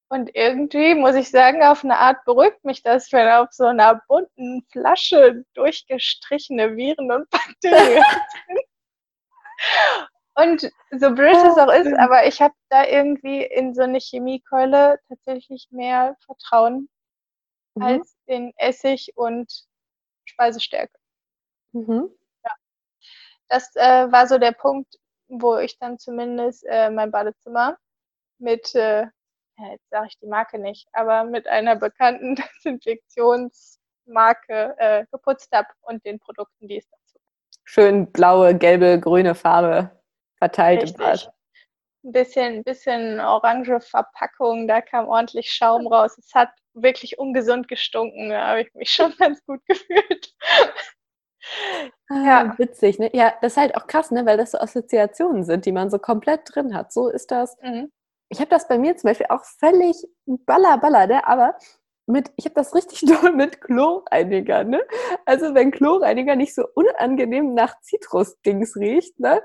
und 0.08 0.30
irgendwie 0.34 0.94
muss 0.94 1.14
ich 1.14 1.30
sagen, 1.30 1.62
auf 1.62 1.84
eine 1.84 1.98
Art 1.98 2.24
beruhigt 2.24 2.64
mich 2.64 2.82
das, 2.82 3.12
wenn 3.12 3.28
auf 3.28 3.48
so 3.52 3.64
einer 3.66 4.00
bunten 4.08 4.64
Flasche 4.70 5.44
durchgestrichene 5.54 6.76
Viren 6.76 7.10
und 7.12 7.28
Bakterien 7.30 8.02
sind. 8.48 8.60
Und 10.38 10.72
so 11.00 11.10
blöd 11.12 11.34
es 11.34 11.58
auch 11.58 11.72
ist, 11.72 11.94
aber 11.94 12.26
ich 12.26 12.40
habe 12.42 12.54
da 12.68 12.86
irgendwie 12.86 13.42
in 13.42 13.74
so 13.74 13.82
eine 13.82 13.98
Chemiekeule 13.98 14.98
tatsächlich 15.08 15.68
mehr 15.70 16.16
Vertrauen 16.24 16.88
Mhm. 17.76 17.82
als 17.82 18.16
in 18.26 18.52
Essig 18.56 19.12
und 19.16 19.52
Speisestärke. 20.26 20.98
Mhm. 21.72 22.10
Das 23.48 23.74
äh, 23.76 24.10
war 24.10 24.26
so 24.26 24.38
der 24.38 24.50
Punkt, 24.52 24.98
wo 25.28 25.56
ich 25.56 25.78
dann 25.78 25.98
zumindest 25.98 26.64
äh, 26.66 26.88
mein 26.90 27.10
Badezimmer 27.10 27.76
mit, 28.38 28.74
äh, 28.74 29.02
ja, 29.58 29.70
jetzt 29.70 29.88
sage 29.90 30.06
ich 30.08 30.18
die 30.18 30.26
Marke 30.26 30.58
nicht, 30.58 30.88
aber 30.92 31.24
mit 31.24 31.46
einer 31.46 31.76
bekannten 31.76 32.36
Desinfektionsmarke 32.64 34.74
äh, 34.78 35.06
geputzt 35.10 35.50
habe 35.52 35.68
und 35.82 36.04
den 36.04 36.18
Produkten, 36.18 36.68
die 36.68 36.78
es 36.78 36.88
dazu 36.88 37.14
gibt. 37.14 37.24
Schön 37.64 38.12
blaue, 38.12 38.56
gelbe, 38.56 39.00
grüne 39.00 39.34
Farbe 39.34 39.90
verteilt 40.38 40.82
Richtig. 40.82 41.00
im 41.00 41.06
Bad. 41.06 41.32
Ein 42.06 42.12
bisschen, 42.12 42.62
bisschen 42.62 43.18
orange 43.18 43.80
Verpackung, 43.80 44.68
da 44.68 44.80
kam 44.80 45.08
ordentlich 45.08 45.50
Schaum 45.50 45.88
raus. 45.88 46.16
Es 46.16 46.32
hat 46.34 46.50
wirklich 46.72 47.18
ungesund 47.18 47.66
gestunken, 47.66 48.30
da 48.30 48.46
habe 48.46 48.60
ich 48.60 48.72
mich 48.74 48.90
schon 48.90 49.12
ganz 49.18 49.44
gut 49.44 49.60
gefühlt. 49.66 50.32
Ah, 52.08 52.24
ja. 52.24 52.58
Witzig, 52.58 53.00
ne? 53.00 53.10
Ja, 53.12 53.34
das 53.42 53.52
ist 53.52 53.56
halt 53.56 53.76
auch 53.76 53.88
krass, 53.88 54.12
ne? 54.12 54.24
Weil 54.24 54.36
das 54.36 54.52
so 54.52 54.58
Assoziationen 54.58 55.42
sind, 55.42 55.66
die 55.66 55.72
man 55.72 55.90
so 55.90 55.98
komplett 55.98 56.42
drin 56.44 56.76
hat. 56.76 56.92
So 56.92 57.08
ist 57.08 57.32
das. 57.32 57.56
Mhm. 57.60 57.90
Ich 58.28 58.38
habe 58.38 58.50
das 58.50 58.68
bei 58.68 58.78
mir 58.78 58.96
zum 58.96 59.08
Beispiel 59.08 59.26
auch 59.28 59.44
völlig 59.44 59.96
baller, 60.26 60.78
baller, 60.78 61.08
ne? 61.08 61.26
Aber 61.26 61.56
mit, 62.06 62.30
ich 62.36 62.44
habe 62.44 62.54
das 62.54 62.72
richtig 62.72 63.00
doll 63.20 63.32
mit 63.32 63.60
Chlorreiniger, 63.60 64.62
ne? 64.62 64.80
Also 65.24 65.54
wenn 65.56 65.72
Chlorreiniger 65.72 66.36
nicht 66.36 66.54
so 66.54 66.68
unangenehm 66.74 67.54
nach 67.54 67.80
Zitrusdings 67.80 68.76
riecht, 68.76 69.18
ne? 69.18 69.42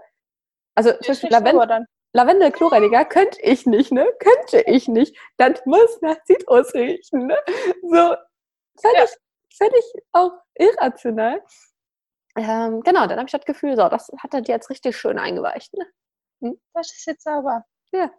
Also 0.75 0.91
zum 0.91 1.07
Beispiel 1.07 1.31
Lavendel, 1.31 1.87
Lavendel 2.13 2.51
Chlorreiniger 2.51 3.05
könnte 3.05 3.41
ich 3.41 3.65
nicht, 3.65 3.91
ne? 3.91 4.05
Könnte 4.19 4.61
ich 4.67 4.87
nicht. 4.87 5.17
Das 5.37 5.65
muss 5.65 6.01
nach 6.01 6.21
Zitrus 6.23 6.73
riechen, 6.73 7.27
ne? 7.27 7.37
So 7.81 8.15
völlig, 8.79 9.09
ja. 9.09 9.57
völlig 9.57 9.85
auch 10.11 10.33
irrational. 10.55 11.41
Ähm, 12.35 12.81
genau, 12.81 13.07
dann 13.07 13.17
habe 13.17 13.25
ich 13.25 13.31
das 13.31 13.45
Gefühl, 13.45 13.75
so, 13.75 13.87
das 13.89 14.09
hat 14.17 14.33
er 14.33 14.41
dir 14.41 14.55
jetzt 14.55 14.69
richtig 14.69 14.97
schön 14.97 15.19
eingeweicht. 15.19 15.73
Ne? 15.73 15.85
Hm? 16.41 16.61
Das 16.73 16.91
ist 16.91 17.05
jetzt 17.05 17.23
sauber. 17.23 17.65
Ja. 17.91 18.11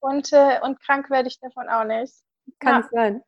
Und, 0.00 0.32
äh, 0.32 0.60
und 0.62 0.80
krank 0.80 1.10
werde 1.10 1.28
ich 1.28 1.38
davon 1.40 1.68
auch 1.68 1.84
nicht. 1.84 2.14
Kann 2.58 2.74
ja. 2.74 2.80
es 2.80 2.90
sein. 2.90 3.22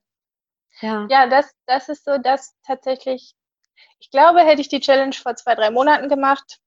Ja, 0.80 1.06
ja 1.10 1.26
das, 1.28 1.54
das 1.66 1.88
ist 1.88 2.04
so, 2.04 2.18
dass 2.18 2.56
tatsächlich, 2.66 3.34
ich 4.00 4.10
glaube, 4.10 4.40
hätte 4.40 4.60
ich 4.60 4.68
die 4.68 4.80
Challenge 4.80 5.14
vor 5.14 5.36
zwei, 5.36 5.54
drei 5.54 5.70
Monaten 5.70 6.08
gemacht. 6.08 6.60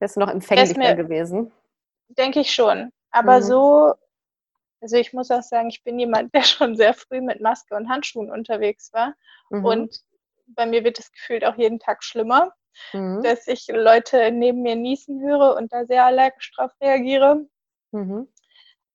Wärst 0.00 0.16
du 0.16 0.20
noch 0.20 0.30
empfänglicher 0.30 0.96
gewesen? 0.96 1.52
Denke 2.08 2.40
ich 2.40 2.52
schon. 2.52 2.92
Aber 3.10 3.38
mhm. 3.38 3.42
so, 3.42 3.94
also 4.80 4.96
ich 4.96 5.12
muss 5.12 5.30
auch 5.30 5.42
sagen, 5.42 5.68
ich 5.68 5.82
bin 5.84 5.98
jemand, 5.98 6.34
der 6.34 6.42
schon 6.42 6.76
sehr 6.76 6.94
früh 6.94 7.20
mit 7.20 7.40
Maske 7.40 7.74
und 7.74 7.88
Handschuhen 7.88 8.30
unterwegs 8.30 8.92
war. 8.92 9.14
Mhm. 9.50 9.64
Und 9.64 10.00
bei 10.46 10.66
mir 10.66 10.84
wird 10.84 10.98
es 10.98 11.10
gefühlt 11.12 11.44
auch 11.44 11.56
jeden 11.56 11.78
Tag 11.78 12.04
schlimmer 12.04 12.52
mhm. 12.92 13.22
dass 13.22 13.46
ich 13.46 13.66
Leute 13.68 14.30
neben 14.30 14.62
mir 14.62 14.76
niesen 14.76 15.20
höre 15.22 15.56
und 15.56 15.72
da 15.72 15.84
sehr 15.86 16.04
allergisch 16.04 16.52
drauf 16.52 16.72
reagiere. 16.80 17.46
Mhm. 17.92 18.28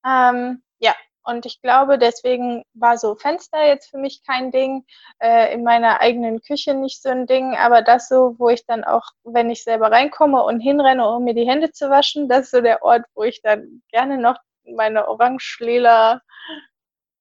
Ähm, 0.06 0.64
ja, 0.80 0.96
und 1.24 1.46
ich 1.46 1.62
glaube, 1.62 1.98
deswegen 1.98 2.64
war 2.74 2.98
so 2.98 3.16
Fenster 3.16 3.66
jetzt 3.66 3.90
für 3.90 3.98
mich 3.98 4.24
kein 4.26 4.52
Ding, 4.52 4.86
äh, 5.20 5.54
in 5.54 5.64
meiner 5.64 6.00
eigenen 6.00 6.42
Küche 6.42 6.74
nicht 6.74 7.02
so 7.02 7.10
ein 7.10 7.28
Ding, 7.28 7.56
aber 7.56 7.82
das 7.82 8.08
so, 8.08 8.36
wo 8.38 8.50
ich 8.50 8.66
dann 8.66 8.84
auch, 8.84 9.04
wenn 9.24 9.50
ich 9.50 9.64
selber 9.64 9.92
reinkomme 9.92 10.44
und 10.44 10.60
hinrenne, 10.60 11.08
um 11.08 11.24
mir 11.24 11.34
die 11.34 11.48
Hände 11.48 11.72
zu 11.72 11.90
waschen, 11.90 12.30
das 12.30 12.46
ist 12.46 12.52
so 12.52 12.62
der 12.62 12.84
Ort, 12.84 13.06
wo 13.16 13.24
ich 13.24 13.42
dann 13.42 13.82
gerne 13.90 14.18
noch 14.18 14.38
meine 14.64 15.08
orange-lila 15.08 16.22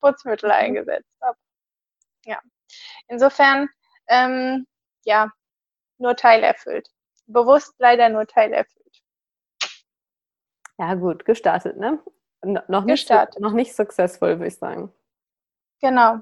Putzmittel 0.01 0.49
mhm. 0.49 0.55
eingesetzt 0.55 1.17
habe. 1.21 1.39
Ja, 2.25 2.41
insofern, 3.09 3.69
ähm, 4.09 4.67
ja, 5.05 5.31
nur 5.99 6.17
teilerfüllt. 6.17 6.89
Bewusst 7.27 7.75
leider 7.79 8.09
nur 8.09 8.27
teilerfüllt. 8.27 9.03
Ja, 10.79 10.95
gut, 10.95 11.25
gestartet, 11.25 11.77
ne? 11.77 12.01
Noch, 12.43 12.85
nicht, 12.85 13.09
gestartet. 13.09 13.41
noch 13.41 13.53
nicht 13.53 13.75
successful, 13.75 14.39
würde 14.39 14.49
ich 14.49 14.57
sagen. 14.57 14.93
Genau. 15.81 16.19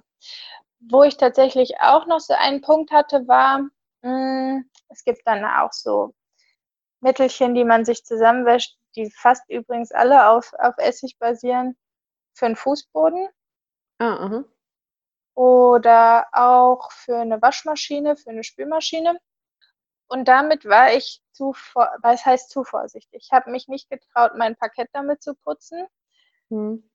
Wo 0.81 1.03
ich 1.03 1.17
tatsächlich 1.17 1.81
auch 1.81 2.07
noch 2.07 2.21
so 2.21 2.35
einen 2.35 2.61
Punkt 2.61 2.91
hatte, 2.91 3.27
war, 3.27 3.61
mh, 3.61 3.71
hm, 4.03 4.71
es 4.89 5.05
gibt 5.05 5.23
dann 5.27 5.45
auch 5.45 5.73
so 5.73 6.15
Mittelchen, 7.01 7.55
die 7.55 7.65
man 7.65 7.85
sich 7.85 8.05
zusammenwäscht, 8.05 8.77
die 8.97 9.11
fast 9.11 9.49
übrigens 9.49 9.93
alle 9.93 10.29
auf, 10.29 10.53
auf 10.59 10.75
Essig 10.79 11.19
basieren, 11.19 11.77
für 12.35 12.47
den 12.47 12.57
Fußboden. 12.57 13.29
Ah. 13.99 14.43
Oder 15.35 16.27
auch 16.33 16.91
für 16.93 17.19
eine 17.19 17.41
Waschmaschine, 17.41 18.17
für 18.17 18.31
eine 18.31 18.45
Spülmaschine. 18.45 19.19
Und 20.09 20.29
damit 20.29 20.65
war 20.65 20.93
ich 20.93 21.21
zu, 21.33 21.55
was 21.75 22.25
heißt 22.25 22.51
zu 22.51 22.65
vorsichtig? 22.65 23.25
Ich 23.25 23.33
habe 23.33 23.51
mich 23.51 23.69
nicht 23.69 23.91
getraut, 23.91 24.33
mein 24.37 24.57
Parkett 24.57 24.89
damit 24.93 25.23
zu 25.23 25.35
putzen. 25.35 25.87
Hm. 26.51 26.89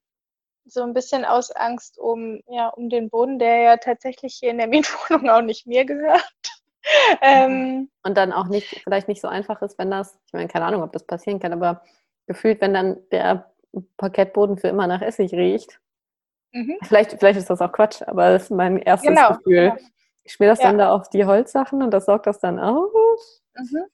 So 0.64 0.82
ein 0.82 0.94
bisschen 0.94 1.24
aus 1.24 1.50
Angst 1.50 1.98
um, 1.98 2.40
ja, 2.46 2.68
um 2.68 2.88
den 2.88 3.10
Boden, 3.10 3.38
der 3.38 3.56
ja 3.62 3.76
tatsächlich 3.76 4.34
hier 4.34 4.50
in 4.50 4.58
der 4.58 4.66
Mietwohnung 4.68 5.28
auch 5.30 5.42
nicht 5.42 5.66
mir 5.66 5.84
gehört. 5.84 6.32
ähm, 7.22 7.90
und 8.02 8.16
dann 8.16 8.32
auch 8.32 8.46
nicht, 8.46 8.80
vielleicht 8.82 9.08
nicht 9.08 9.20
so 9.20 9.28
einfach 9.28 9.62
ist, 9.62 9.78
wenn 9.78 9.90
das, 9.90 10.18
ich 10.26 10.32
meine, 10.32 10.48
keine 10.48 10.64
Ahnung, 10.64 10.82
ob 10.82 10.92
das 10.92 11.04
passieren 11.04 11.40
kann, 11.40 11.52
aber 11.52 11.82
gefühlt, 12.26 12.60
wenn 12.60 12.74
dann 12.74 12.98
der 13.10 13.52
Parkettboden 13.96 14.58
für 14.58 14.68
immer 14.68 14.86
nach 14.86 15.02
Essig 15.02 15.32
riecht. 15.32 15.80
Mhm. 16.52 16.76
Vielleicht, 16.82 17.12
vielleicht 17.18 17.38
ist 17.38 17.50
das 17.50 17.60
auch 17.60 17.72
Quatsch, 17.72 18.02
aber 18.02 18.30
das 18.30 18.44
ist 18.44 18.50
mein 18.50 18.78
erstes 18.78 19.08
genau, 19.08 19.36
Gefühl. 19.36 19.70
Genau. 19.70 19.88
Ich 20.24 20.34
schmier 20.34 20.48
das 20.50 20.60
ja. 20.60 20.68
dann 20.68 20.78
da 20.78 20.92
auf 20.92 21.08
die 21.08 21.24
Holzsachen 21.24 21.82
und 21.82 21.90
das 21.90 22.06
saugt 22.06 22.26
das 22.26 22.38
dann 22.38 22.60
aus. 22.60 23.42
Mhm. 23.54 23.84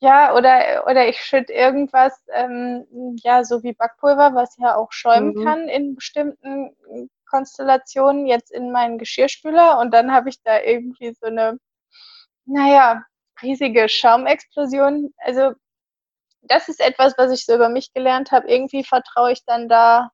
Ja, 0.00 0.34
oder, 0.34 0.84
oder 0.86 1.08
ich 1.08 1.20
schütte 1.20 1.52
irgendwas, 1.52 2.12
ähm, 2.32 2.86
ja, 3.22 3.44
so 3.44 3.62
wie 3.62 3.72
Backpulver, 3.72 4.34
was 4.34 4.56
ja 4.58 4.76
auch 4.76 4.92
schäumen 4.92 5.34
mhm. 5.34 5.44
kann 5.44 5.68
in 5.68 5.94
bestimmten 5.94 6.76
Konstellationen, 7.26 8.26
jetzt 8.26 8.50
in 8.52 8.70
meinen 8.70 8.98
Geschirrspüler 8.98 9.78
und 9.78 9.92
dann 9.92 10.12
habe 10.12 10.28
ich 10.28 10.42
da 10.42 10.60
irgendwie 10.60 11.14
so 11.14 11.26
eine, 11.26 11.58
naja, 12.44 13.04
riesige 13.42 13.88
Schaumexplosion. 13.88 15.12
Also 15.18 15.52
das 16.42 16.68
ist 16.68 16.80
etwas, 16.80 17.14
was 17.16 17.32
ich 17.32 17.46
so 17.46 17.54
über 17.54 17.68
mich 17.68 17.92
gelernt 17.92 18.30
habe. 18.32 18.48
Irgendwie 18.48 18.84
vertraue 18.84 19.32
ich 19.32 19.44
dann 19.44 19.68
da 19.68 20.10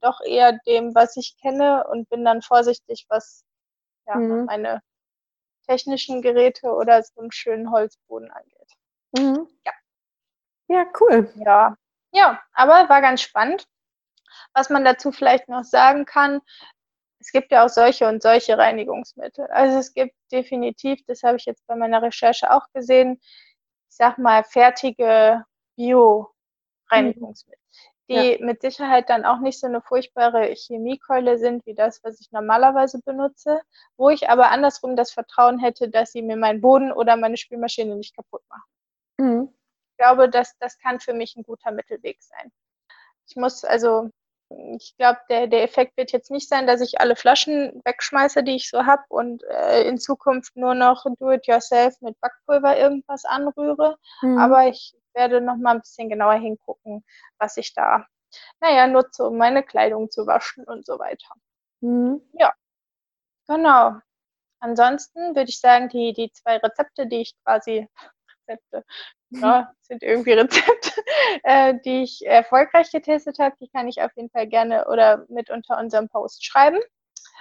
doch 0.00 0.20
eher 0.24 0.58
dem, 0.66 0.94
was 0.94 1.16
ich 1.16 1.36
kenne 1.40 1.84
und 1.88 2.08
bin 2.08 2.24
dann 2.24 2.42
vorsichtig, 2.42 3.06
was 3.08 3.44
ja, 4.06 4.16
mhm. 4.16 4.46
meine 4.46 4.80
technischen 5.66 6.22
Geräte 6.22 6.68
oder 6.68 7.02
so 7.02 7.20
einen 7.20 7.32
schönen 7.32 7.70
Holzboden 7.70 8.30
angeht. 8.30 8.72
Mhm. 9.16 9.48
Ja. 9.64 9.72
Ja, 10.68 10.86
cool. 11.00 11.32
Ja. 11.36 11.76
Ja, 12.12 12.40
aber 12.52 12.88
war 12.88 13.00
ganz 13.00 13.22
spannend. 13.22 13.66
Was 14.52 14.70
man 14.70 14.84
dazu 14.84 15.12
vielleicht 15.12 15.48
noch 15.48 15.64
sagen 15.64 16.04
kann, 16.04 16.40
es 17.20 17.32
gibt 17.32 17.50
ja 17.52 17.64
auch 17.64 17.68
solche 17.68 18.06
und 18.08 18.22
solche 18.22 18.58
Reinigungsmittel. 18.58 19.46
Also 19.48 19.78
es 19.78 19.94
gibt 19.94 20.14
definitiv, 20.30 21.00
das 21.06 21.22
habe 21.22 21.36
ich 21.38 21.44
jetzt 21.46 21.66
bei 21.66 21.74
meiner 21.76 22.02
Recherche 22.02 22.50
auch 22.50 22.66
gesehen, 22.72 23.20
ich 23.88 23.96
sag 23.96 24.18
mal, 24.18 24.44
fertige 24.44 25.44
Bio-Reinigungsmittel 25.76 27.58
die 28.08 28.32
ja. 28.38 28.44
mit 28.44 28.60
Sicherheit 28.60 29.08
dann 29.08 29.24
auch 29.24 29.40
nicht 29.40 29.58
so 29.58 29.66
eine 29.66 29.80
furchtbare 29.80 30.54
Chemiekeule 30.54 31.38
sind 31.38 31.64
wie 31.66 31.74
das, 31.74 32.02
was 32.04 32.20
ich 32.20 32.30
normalerweise 32.32 33.00
benutze, 33.04 33.60
wo 33.96 34.10
ich 34.10 34.28
aber 34.28 34.50
andersrum 34.50 34.96
das 34.96 35.10
Vertrauen 35.12 35.58
hätte, 35.58 35.88
dass 35.88 36.12
sie 36.12 36.22
mir 36.22 36.36
meinen 36.36 36.60
Boden 36.60 36.92
oder 36.92 37.16
meine 37.16 37.36
Spülmaschine 37.36 37.96
nicht 37.96 38.14
kaputt 38.14 38.42
machen. 38.48 38.68
Mhm. 39.18 39.48
Ich 39.90 39.96
glaube, 39.98 40.28
dass 40.28 40.56
das 40.58 40.78
kann 40.78 41.00
für 41.00 41.14
mich 41.14 41.36
ein 41.36 41.42
guter 41.42 41.70
Mittelweg 41.70 42.22
sein. 42.22 42.52
Ich 43.28 43.36
muss 43.36 43.64
also, 43.64 44.10
ich 44.48 44.96
glaube, 44.96 45.20
der, 45.28 45.46
der 45.46 45.62
Effekt 45.62 45.96
wird 45.96 46.12
jetzt 46.12 46.30
nicht 46.30 46.48
sein, 46.48 46.66
dass 46.66 46.80
ich 46.80 47.00
alle 47.00 47.16
Flaschen 47.16 47.80
wegschmeiße, 47.84 48.42
die 48.42 48.56
ich 48.56 48.68
so 48.68 48.86
habe 48.86 49.02
und 49.08 49.42
äh, 49.44 49.88
in 49.88 49.98
Zukunft 49.98 50.56
nur 50.56 50.74
noch 50.74 51.04
do-it-yourself 51.18 52.00
mit 52.00 52.20
Backpulver 52.20 52.76
irgendwas 52.76 53.24
anrühre. 53.24 53.96
Mhm. 54.22 54.38
Aber 54.38 54.66
ich 54.68 54.94
werde 55.14 55.40
noch 55.40 55.56
mal 55.56 55.76
ein 55.76 55.80
bisschen 55.80 56.08
genauer 56.08 56.34
hingucken, 56.34 57.04
was 57.38 57.56
ich 57.56 57.72
da, 57.72 58.06
naja, 58.60 58.86
nutze, 58.86 59.24
um 59.26 59.38
meine 59.38 59.62
Kleidung 59.62 60.10
zu 60.10 60.26
waschen 60.26 60.64
und 60.64 60.84
so 60.84 60.98
weiter. 60.98 61.34
Mhm. 61.80 62.20
Ja, 62.32 62.52
genau. 63.46 63.96
Ansonsten 64.60 65.36
würde 65.36 65.50
ich 65.50 65.60
sagen, 65.60 65.88
die, 65.88 66.12
die 66.14 66.32
zwei 66.32 66.56
Rezepte, 66.56 67.06
die 67.06 67.20
ich 67.22 67.34
quasi, 67.44 67.88
Rezepte, 68.48 68.84
ja, 69.30 69.72
sind 69.80 70.02
irgendwie 70.02 70.32
Rezepte, 70.32 70.90
äh, 71.42 71.74
die 71.84 72.02
ich 72.02 72.26
erfolgreich 72.26 72.90
getestet 72.90 73.38
habe, 73.38 73.56
die 73.60 73.68
kann 73.68 73.88
ich 73.88 74.02
auf 74.02 74.12
jeden 74.16 74.30
Fall 74.30 74.46
gerne 74.46 74.86
oder 74.88 75.24
mit 75.28 75.50
unter 75.50 75.78
unserem 75.78 76.08
Post 76.08 76.44
schreiben. 76.44 76.78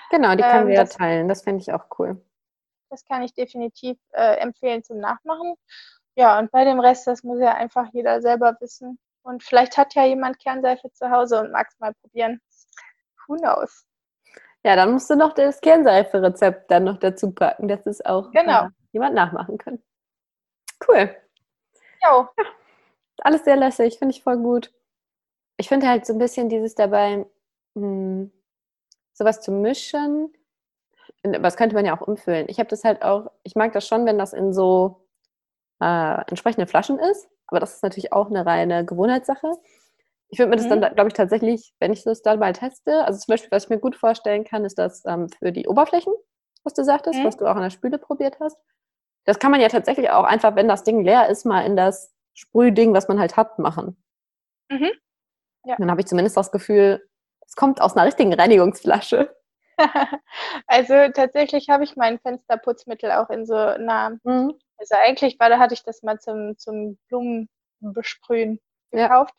Genau, 0.10 0.36
die 0.36 0.43
können 0.43 0.63
ähm, 0.63 0.67
wir 0.67 0.75
ja 0.75 0.86
teilen. 0.86 1.27
Das 1.27 1.43
fände 1.43 1.62
ich 1.62 1.74
auch 1.74 1.86
cool. 1.98 2.24
Das 2.89 3.05
kann 3.05 3.24
ich 3.24 3.33
definitiv 3.33 3.98
äh, 4.12 4.38
empfehlen 4.38 4.83
zum 4.83 5.00
Nachmachen. 5.00 5.55
Ja, 6.15 6.38
und 6.38 6.51
bei 6.51 6.63
dem 6.63 6.79
Rest, 6.79 7.07
das 7.07 7.24
muss 7.24 7.39
ja 7.39 7.55
einfach 7.55 7.88
jeder 7.91 8.22
selber 8.22 8.55
wissen. 8.60 9.00
Und 9.24 9.41
vielleicht 9.41 9.77
hat 9.77 9.95
ja 9.95 10.05
jemand 10.05 10.38
Kernseife 10.39 10.91
zu 10.91 11.10
Hause 11.10 11.39
und 11.39 11.51
mag 11.51 11.67
es 11.69 11.79
mal 11.79 11.93
probieren. 12.01 12.39
Who 13.27 13.38
knows? 13.38 13.86
Ja, 14.63 14.75
dann 14.75 14.91
musst 14.91 15.10
du 15.10 15.15
noch 15.15 15.33
das 15.33 15.60
Kernseife-Rezept 15.62 16.69
dann 16.69 16.83
noch 16.83 16.98
dazu 16.98 17.31
packen, 17.31 17.67
dass 17.67 17.86
es 17.86 18.05
auch 18.05 18.31
genau. 18.31 18.65
äh, 18.65 18.69
jemand 18.91 19.15
nachmachen 19.15 19.57
kann. 19.57 19.81
Cool. 20.87 21.15
Jo. 22.03 22.27
Ja, 22.37 22.45
alles 23.23 23.43
sehr 23.45 23.55
lässig, 23.57 23.97
finde 23.99 24.15
ich 24.15 24.23
voll 24.23 24.37
gut. 24.37 24.71
ich 25.57 25.69
finde 25.69 25.87
halt 25.87 26.05
so 26.05 26.13
ein 26.13 26.19
bisschen 26.19 26.49
dieses 26.49 26.75
dabei, 26.75 27.25
hm, 27.75 28.31
sowas 29.13 29.41
zu 29.41 29.51
mischen, 29.51 30.33
was 31.23 31.57
könnte 31.57 31.75
man 31.75 31.85
ja 31.85 31.97
auch 31.97 32.01
umfüllen. 32.07 32.47
Ich 32.49 32.59
habe 32.59 32.69
das 32.69 32.83
halt 32.83 33.03
auch, 33.03 33.31
ich 33.43 33.55
mag 33.55 33.73
das 33.73 33.87
schon, 33.87 34.05
wenn 34.05 34.17
das 34.17 34.33
in 34.33 34.53
so 34.53 35.07
äh, 35.81 36.21
entsprechende 36.29 36.67
Flaschen 36.67 36.99
ist, 36.99 37.29
aber 37.47 37.59
das 37.61 37.75
ist 37.75 37.83
natürlich 37.83 38.13
auch 38.13 38.27
eine 38.29 38.45
reine 38.45 38.85
Gewohnheitssache. 38.85 39.53
Ich 40.29 40.39
würde 40.39 40.51
mir 40.51 40.57
das 40.57 40.67
Mhm. 40.67 40.81
dann, 40.81 40.95
glaube 40.95 41.09
ich, 41.09 41.13
tatsächlich, 41.15 41.73
wenn 41.79 41.93
ich 41.93 42.03
das 42.03 42.21
dann 42.23 42.39
mal 42.39 42.53
teste, 42.53 43.05
also 43.05 43.19
zum 43.19 43.33
Beispiel, 43.33 43.51
was 43.51 43.65
ich 43.65 43.69
mir 43.69 43.79
gut 43.79 43.95
vorstellen 43.95 44.45
kann, 44.45 44.65
ist 44.65 44.79
das 44.79 45.03
ähm, 45.05 45.29
für 45.29 45.51
die 45.51 45.67
Oberflächen, 45.67 46.13
was 46.63 46.73
du 46.73 46.83
sagtest, 46.83 47.19
Mhm. 47.19 47.25
was 47.25 47.37
du 47.37 47.47
auch 47.47 47.55
in 47.57 47.63
der 47.63 47.69
Spüle 47.71 47.97
probiert 47.99 48.39
hast. 48.39 48.57
Das 49.25 49.39
kann 49.39 49.51
man 49.51 49.61
ja 49.61 49.69
tatsächlich 49.69 50.09
auch 50.09 50.25
einfach, 50.25 50.55
wenn 50.55 50.67
das 50.67 50.83
Ding 50.83 51.03
leer 51.03 51.29
ist, 51.29 51.45
mal 51.45 51.61
in 51.65 51.75
das 51.77 52.13
Sprühding, 52.33 52.93
was 52.93 53.07
man 53.07 53.19
halt 53.19 53.37
hat, 53.37 53.59
machen. 53.59 53.95
Mhm. 54.69 54.91
Ja. 55.65 55.75
Dann 55.77 55.91
habe 55.91 56.01
ich 56.01 56.07
zumindest 56.07 56.37
das 56.37 56.51
Gefühl, 56.51 57.07
es 57.47 57.55
kommt 57.55 57.81
aus 57.81 57.95
einer 57.97 58.05
richtigen 58.07 58.33
Reinigungsflasche. 58.33 59.35
Also 60.67 60.93
tatsächlich 61.13 61.69
habe 61.69 61.83
ich 61.85 61.95
mein 61.97 62.19
Fensterputzmittel 62.19 63.11
auch 63.13 63.29
in 63.31 63.45
so 63.45 63.55
einer, 63.55 64.19
Mhm. 64.23 64.53
also 64.77 64.95
eigentlich 64.97 65.39
war, 65.39 65.49
da 65.49 65.59
hatte 65.59 65.73
ich 65.75 65.83
das 65.83 66.03
mal 66.03 66.19
zum, 66.19 66.57
zum 66.59 66.97
Blumenbesprühen 67.09 68.59
Ja. 68.93 69.07
gekauft. 69.07 69.35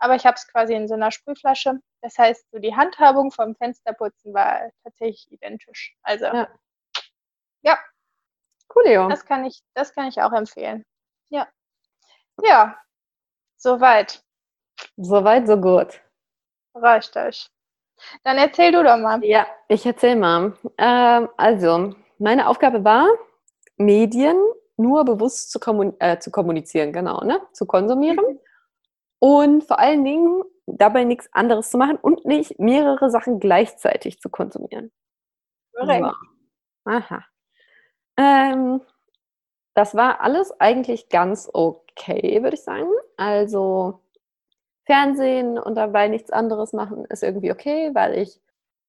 Aber 0.00 0.16
ich 0.16 0.26
habe 0.26 0.36
es 0.36 0.48
quasi 0.48 0.74
in 0.74 0.88
so 0.88 0.94
einer 0.94 1.10
Sprühflasche. 1.12 1.80
Das 2.02 2.18
heißt, 2.18 2.46
so 2.52 2.58
die 2.60 2.76
Handhabung 2.76 3.32
vom 3.32 3.56
Fensterputzen 3.56 4.34
war 4.34 4.70
tatsächlich 4.84 5.30
identisch. 5.32 5.96
Also 6.04 6.26
Ja. 6.26 6.48
Ja. 7.64 7.78
Coolio. 8.74 9.08
das 9.08 9.24
kann 9.24 9.44
ich, 9.44 9.62
das 9.74 9.94
kann 9.94 10.08
ich 10.08 10.20
auch 10.20 10.32
empfehlen. 10.32 10.84
Ja. 11.30 11.48
Ja, 12.42 12.76
soweit. 13.56 14.22
Soweit, 14.96 15.46
so 15.46 15.56
gut. 15.60 16.00
Reicht 16.74 17.16
euch. 17.16 17.48
Dann 18.24 18.38
erzähl 18.38 18.72
du 18.72 18.82
doch 18.82 18.96
mal. 18.96 19.24
Ja, 19.24 19.46
ich 19.68 19.86
erzähl 19.86 20.16
mal. 20.16 20.58
Ähm, 20.78 21.28
also, 21.36 21.94
meine 22.18 22.48
Aufgabe 22.48 22.84
war, 22.84 23.06
Medien 23.76 24.36
nur 24.76 25.04
bewusst 25.04 25.52
zu, 25.52 25.60
kommun 25.60 25.94
äh, 26.00 26.18
zu 26.18 26.32
kommunizieren, 26.32 26.92
genau, 26.92 27.20
ne? 27.22 27.40
Zu 27.52 27.66
konsumieren. 27.66 28.40
Und 29.20 29.62
vor 29.64 29.78
allen 29.78 30.04
Dingen 30.04 30.42
dabei 30.66 31.04
nichts 31.04 31.28
anderes 31.32 31.70
zu 31.70 31.78
machen 31.78 31.96
und 31.96 32.24
nicht 32.24 32.58
mehrere 32.58 33.10
Sachen 33.10 33.38
gleichzeitig 33.38 34.20
zu 34.20 34.28
konsumieren. 34.28 34.90
Korrekt. 35.74 36.04
So. 36.04 36.90
Aha. 36.90 37.24
Ähm, 38.16 38.80
das 39.74 39.94
war 39.94 40.20
alles 40.22 40.52
eigentlich 40.60 41.08
ganz 41.08 41.50
okay, 41.52 42.42
würde 42.42 42.56
ich 42.56 42.62
sagen. 42.64 42.88
Also 43.16 44.00
Fernsehen 44.86 45.58
und 45.58 45.76
dabei 45.76 46.08
nichts 46.08 46.30
anderes 46.30 46.72
machen 46.72 47.04
ist 47.06 47.22
irgendwie 47.22 47.52
okay, 47.52 47.90
weil 47.94 48.18
ich 48.18 48.40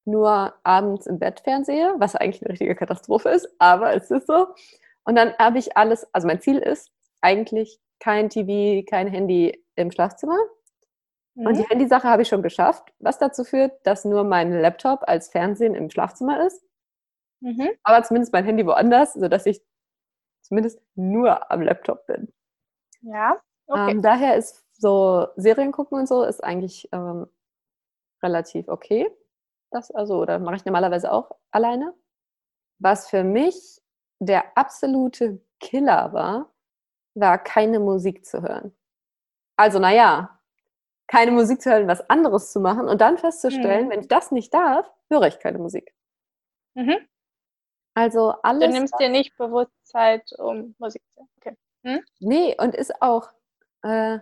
nur 0.06 0.54
abends 0.64 1.08
im 1.08 1.20
Bett 1.20 1.42
fernsehe, 1.42 1.96
was 2.00 2.16
eigentlich 2.16 2.44
eine 2.44 2.52
richtige 2.52 2.76
Katastrophe 2.76 3.30
ist, 3.30 3.50
aber 3.60 3.96
es 3.96 4.12
ist 4.12 4.28
so. 4.28 4.48
Und 5.06 5.16
dann 5.18 5.34
habe 5.40 5.60
ich 5.60 5.78
alles, 5.78 6.08
also 6.14 6.28
mein 6.28 6.42
Ziel 6.42 6.58
ist 6.60 6.92
eigentlich 7.22 7.80
kein 8.00 8.30
TV, 8.30 8.86
kein 8.90 9.08
Handy 9.08 9.64
im 9.76 9.92
Schlafzimmer. 9.92 10.38
Und 11.44 11.54
Mhm. 11.54 11.58
die 11.58 11.68
Handysache 11.70 12.08
habe 12.08 12.22
ich 12.24 12.28
schon 12.30 12.42
geschafft, 12.42 12.94
was 13.00 13.18
dazu 13.20 13.44
führt, 13.44 13.74
dass 13.86 14.06
nur 14.06 14.24
mein 14.24 14.52
Laptop 14.54 15.02
als 15.08 15.30
Fernsehen 15.30 15.76
im 15.76 15.90
Schlafzimmer 15.90 16.46
ist, 16.46 16.62
Mhm. 17.42 17.70
aber 17.84 18.04
zumindest 18.04 18.34
mein 18.34 18.46
Handy 18.46 18.66
woanders, 18.66 19.14
sodass 19.14 19.46
ich 19.46 19.62
zumindest 20.42 20.80
nur 20.96 21.52
am 21.52 21.62
Laptop 21.62 22.06
bin. 22.08 22.32
Ja, 23.02 23.38
okay. 23.68 23.92
Ähm, 23.92 24.02
daher 24.02 24.36
ist 24.36 24.64
so 24.74 25.28
Serien 25.36 25.72
gucken 25.72 26.00
und 26.00 26.08
so 26.08 26.24
ist 26.24 26.44
eigentlich 26.44 26.90
ähm, 26.92 27.28
relativ 28.24 28.68
okay. 28.68 29.10
Das 29.72 29.92
also, 29.92 30.20
oder 30.22 30.40
mache 30.40 30.56
ich 30.58 30.66
normalerweise 30.66 31.12
auch 31.12 31.32
alleine. 31.52 31.94
Was 32.80 33.10
für 33.10 33.24
mich 33.24 33.82
der 34.20 34.58
absolute 34.58 35.42
Killer 35.60 36.14
war, 36.14 36.52
war 37.16 37.38
keine 37.38 37.80
Musik 37.80 38.26
zu 38.26 38.42
hören. 38.42 38.76
Also, 39.58 39.80
naja, 39.80 40.40
keine 41.08 41.32
Musik 41.32 41.62
zu 41.62 41.72
hören, 41.72 41.88
was 41.88 42.10
anderes 42.10 42.52
zu 42.52 42.60
machen 42.60 42.88
und 42.90 43.02
dann 43.02 43.18
festzustellen, 43.18 43.88
Mhm. 43.88 43.92
wenn 43.92 44.00
ich 44.02 44.08
das 44.08 44.32
nicht 44.32 44.54
darf, 44.54 44.92
höre 45.10 45.24
ich 45.28 45.40
keine 45.40 45.60
Musik. 45.60 45.94
Mhm. 46.76 46.98
Also 47.98 48.32
Du 48.32 48.38
alles. 48.44 48.74
nimmst 48.74 49.00
dir 49.00 49.10
nicht 49.10 49.36
bewusst 49.38 49.72
Zeit, 49.84 50.32
um 50.38 50.76
Musik 50.80 51.02
zu 51.14 51.22
hören. 51.22 51.30
Okay. 51.38 52.04
Nee, 52.20 52.56
und 52.60 52.76
ist 52.76 53.02
auch, 53.02 53.30
äh, 53.84 54.20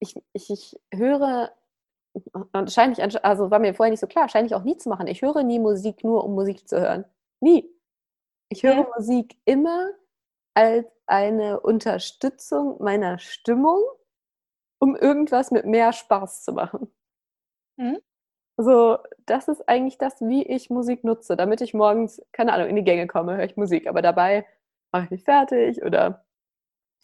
ich, 0.00 0.16
ich, 0.32 0.50
ich 0.50 0.80
höre, 0.92 1.52
und 2.52 2.72
scheine 2.72 2.92
ich, 2.94 3.24
also 3.24 3.50
war 3.50 3.58
mir 3.60 3.74
vorher 3.74 3.90
nicht 3.92 4.00
so 4.00 4.06
klar, 4.08 4.28
scheine 4.28 4.46
ich 4.46 4.54
auch 4.54 4.64
nie 4.64 4.76
zu 4.78 4.88
machen. 4.88 5.06
Ich 5.06 5.22
höre 5.22 5.42
nie 5.44 5.58
Musik 5.60 6.04
nur, 6.04 6.24
um 6.24 6.34
Musik 6.34 6.68
zu 6.68 6.80
hören. 6.80 7.04
Nie. 7.40 7.70
Ich 8.50 8.62
höre 8.64 8.84
Mhm. 8.84 8.86
Musik 8.96 9.38
immer 9.46 9.90
als 10.54 10.86
eine 11.06 11.60
Unterstützung 11.60 12.82
meiner 12.82 13.18
Stimmung, 13.18 13.80
um 14.80 14.96
irgendwas 14.96 15.50
mit 15.52 15.66
mehr 15.66 15.92
Spaß 15.92 16.44
zu 16.44 16.52
machen. 16.52 16.92
Mhm. 17.78 17.98
Also, 18.62 18.98
das 19.26 19.48
ist 19.48 19.68
eigentlich 19.68 19.98
das, 19.98 20.20
wie 20.20 20.44
ich 20.44 20.70
Musik 20.70 21.02
nutze, 21.02 21.34
damit 21.36 21.60
ich 21.60 21.74
morgens, 21.74 22.22
keine 22.30 22.52
Ahnung, 22.52 22.68
in 22.68 22.76
die 22.76 22.84
Gänge 22.84 23.08
komme, 23.08 23.36
höre 23.36 23.44
ich 23.44 23.56
Musik. 23.56 23.88
Aber 23.88 24.02
dabei 24.02 24.46
mache 24.92 25.06
ich 25.06 25.10
mich 25.10 25.24
fertig 25.24 25.82
oder, 25.82 26.24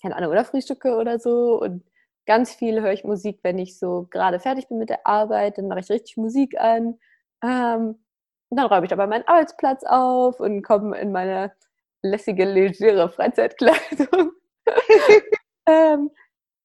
keine 0.00 0.14
Ahnung, 0.14 0.30
oder 0.30 0.44
frühstücke 0.44 0.94
oder 0.96 1.18
so. 1.18 1.60
Und 1.60 1.82
ganz 2.26 2.54
viel 2.54 2.80
höre 2.80 2.92
ich 2.92 3.02
Musik, 3.02 3.40
wenn 3.42 3.58
ich 3.58 3.76
so 3.76 4.06
gerade 4.08 4.38
fertig 4.38 4.68
bin 4.68 4.78
mit 4.78 4.88
der 4.88 5.04
Arbeit, 5.04 5.58
dann 5.58 5.66
mache 5.66 5.80
ich 5.80 5.90
richtig 5.90 6.16
Musik 6.16 6.60
an. 6.60 7.00
Ähm, 7.42 7.98
und 8.50 8.56
dann 8.56 8.66
räume 8.66 8.84
ich 8.84 8.90
dabei 8.90 9.08
meinen 9.08 9.26
Arbeitsplatz 9.26 9.82
auf 9.82 10.38
und 10.38 10.62
komme 10.62 10.96
in 10.98 11.10
meine 11.10 11.52
lässige, 12.02 12.44
legere 12.44 13.10
Freizeitkleidung. 13.10 14.30
ähm, 15.66 16.10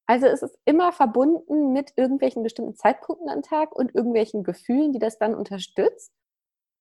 also 0.05 0.27
es 0.27 0.41
ist 0.41 0.57
immer 0.65 0.91
verbunden 0.91 1.71
mit 1.71 1.93
irgendwelchen 1.95 2.43
bestimmten 2.43 2.75
Zeitpunkten 2.75 3.29
am 3.29 3.41
Tag 3.41 3.73
und 3.73 3.95
irgendwelchen 3.95 4.43
Gefühlen, 4.43 4.91
die 4.91 4.99
das 4.99 5.17
dann 5.17 5.35
unterstützt. 5.35 6.13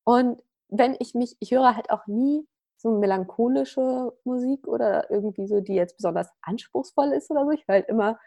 Und 0.05 0.43
wenn 0.69 0.97
ich 0.99 1.15
mich, 1.15 1.37
ich 1.39 1.53
höre 1.53 1.77
halt 1.77 1.91
auch 1.91 2.07
nie 2.07 2.47
so 2.77 2.99
melancholische 2.99 4.13
Musik 4.25 4.67
oder 4.67 5.09
irgendwie 5.11 5.47
so, 5.47 5.61
die 5.61 5.75
jetzt 5.75 5.97
besonders 5.97 6.29
anspruchsvoll 6.43 7.13
ist 7.13 7.31
oder 7.31 7.45
so. 7.45 7.53
Ich 7.53 7.67
höre 7.69 7.77
halt 7.77 7.89
immer 7.89 8.19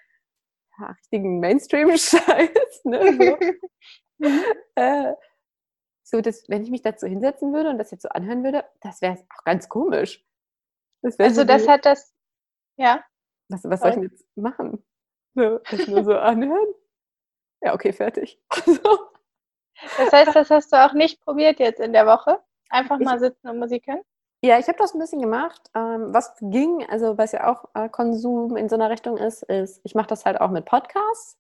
ja, 0.80 0.88
richtigen 0.92 1.40
Mainstream-Scheiß. 1.40 2.50
Ne? 2.86 3.38
So. 4.20 4.26
äh, 4.76 5.14
so 6.04 6.22
dass, 6.22 6.48
wenn 6.50 6.62
ich 6.62 6.70
mich 6.70 6.84
dazu 6.84 7.08
hinsetzen 7.08 7.52
würde 7.52 7.70
und 7.70 7.80
das 7.80 7.90
jetzt 7.90 8.04
so 8.04 8.10
anhören 8.10 8.44
würde, 8.44 8.64
das 8.82 9.02
wäre 9.02 9.18
auch 9.36 9.44
ganz 9.44 9.68
komisch. 9.70 10.24
Das 11.02 11.20
Also 11.20 11.42
so 11.42 11.48
das 11.48 11.68
hat 11.68 11.86
das, 11.86 12.14
ja. 12.78 13.04
Was, 13.50 13.64
was 13.64 13.80
soll 13.82 13.90
ich 13.90 13.96
denn 13.96 14.04
jetzt 14.04 14.26
machen? 14.38 14.84
So, 15.36 15.60
das 15.70 15.88
nur 15.88 16.04
so 16.04 16.14
anhören? 16.18 16.68
Ja, 17.62 17.74
okay, 17.74 17.94
fertig. 17.94 18.40
So. 18.66 19.00
Das 19.98 20.12
heißt, 20.14 20.34
das 20.36 20.50
hast 20.50 20.72
du 20.72 20.78
auch 20.78 20.94
nicht 20.94 21.20
probiert 21.22 21.60
jetzt 21.60 21.82
in 21.82 21.92
der 21.92 22.06
Woche? 22.08 22.40
Einfach 22.70 22.98
Ich- 23.00 23.06
mal 23.06 23.20
sitzen 23.20 23.50
und 23.50 23.60
Musik 23.60 23.86
hören? 23.88 24.02
Ja, 24.42 24.60
ich 24.60 24.68
habe 24.68 24.78
das 24.78 24.94
ein 24.94 25.00
bisschen 25.00 25.22
gemacht. 25.22 25.70
Ähm, 25.76 26.14
was 26.14 26.36
ging, 26.40 26.86
also 26.90 27.18
was 27.18 27.32
ja 27.32 27.52
auch 27.52 27.66
äh, 27.74 27.90
Konsum 27.90 28.56
in 28.58 28.70
so 28.70 28.76
einer 28.76 28.90
Richtung 28.90 29.18
ist, 29.18 29.44
ist, 29.44 29.82
ich 29.84 29.96
mache 29.96 30.08
das 30.08 30.24
halt 30.26 30.40
auch 30.40 30.50
mit 30.52 30.66
Podcasts, 30.66 31.38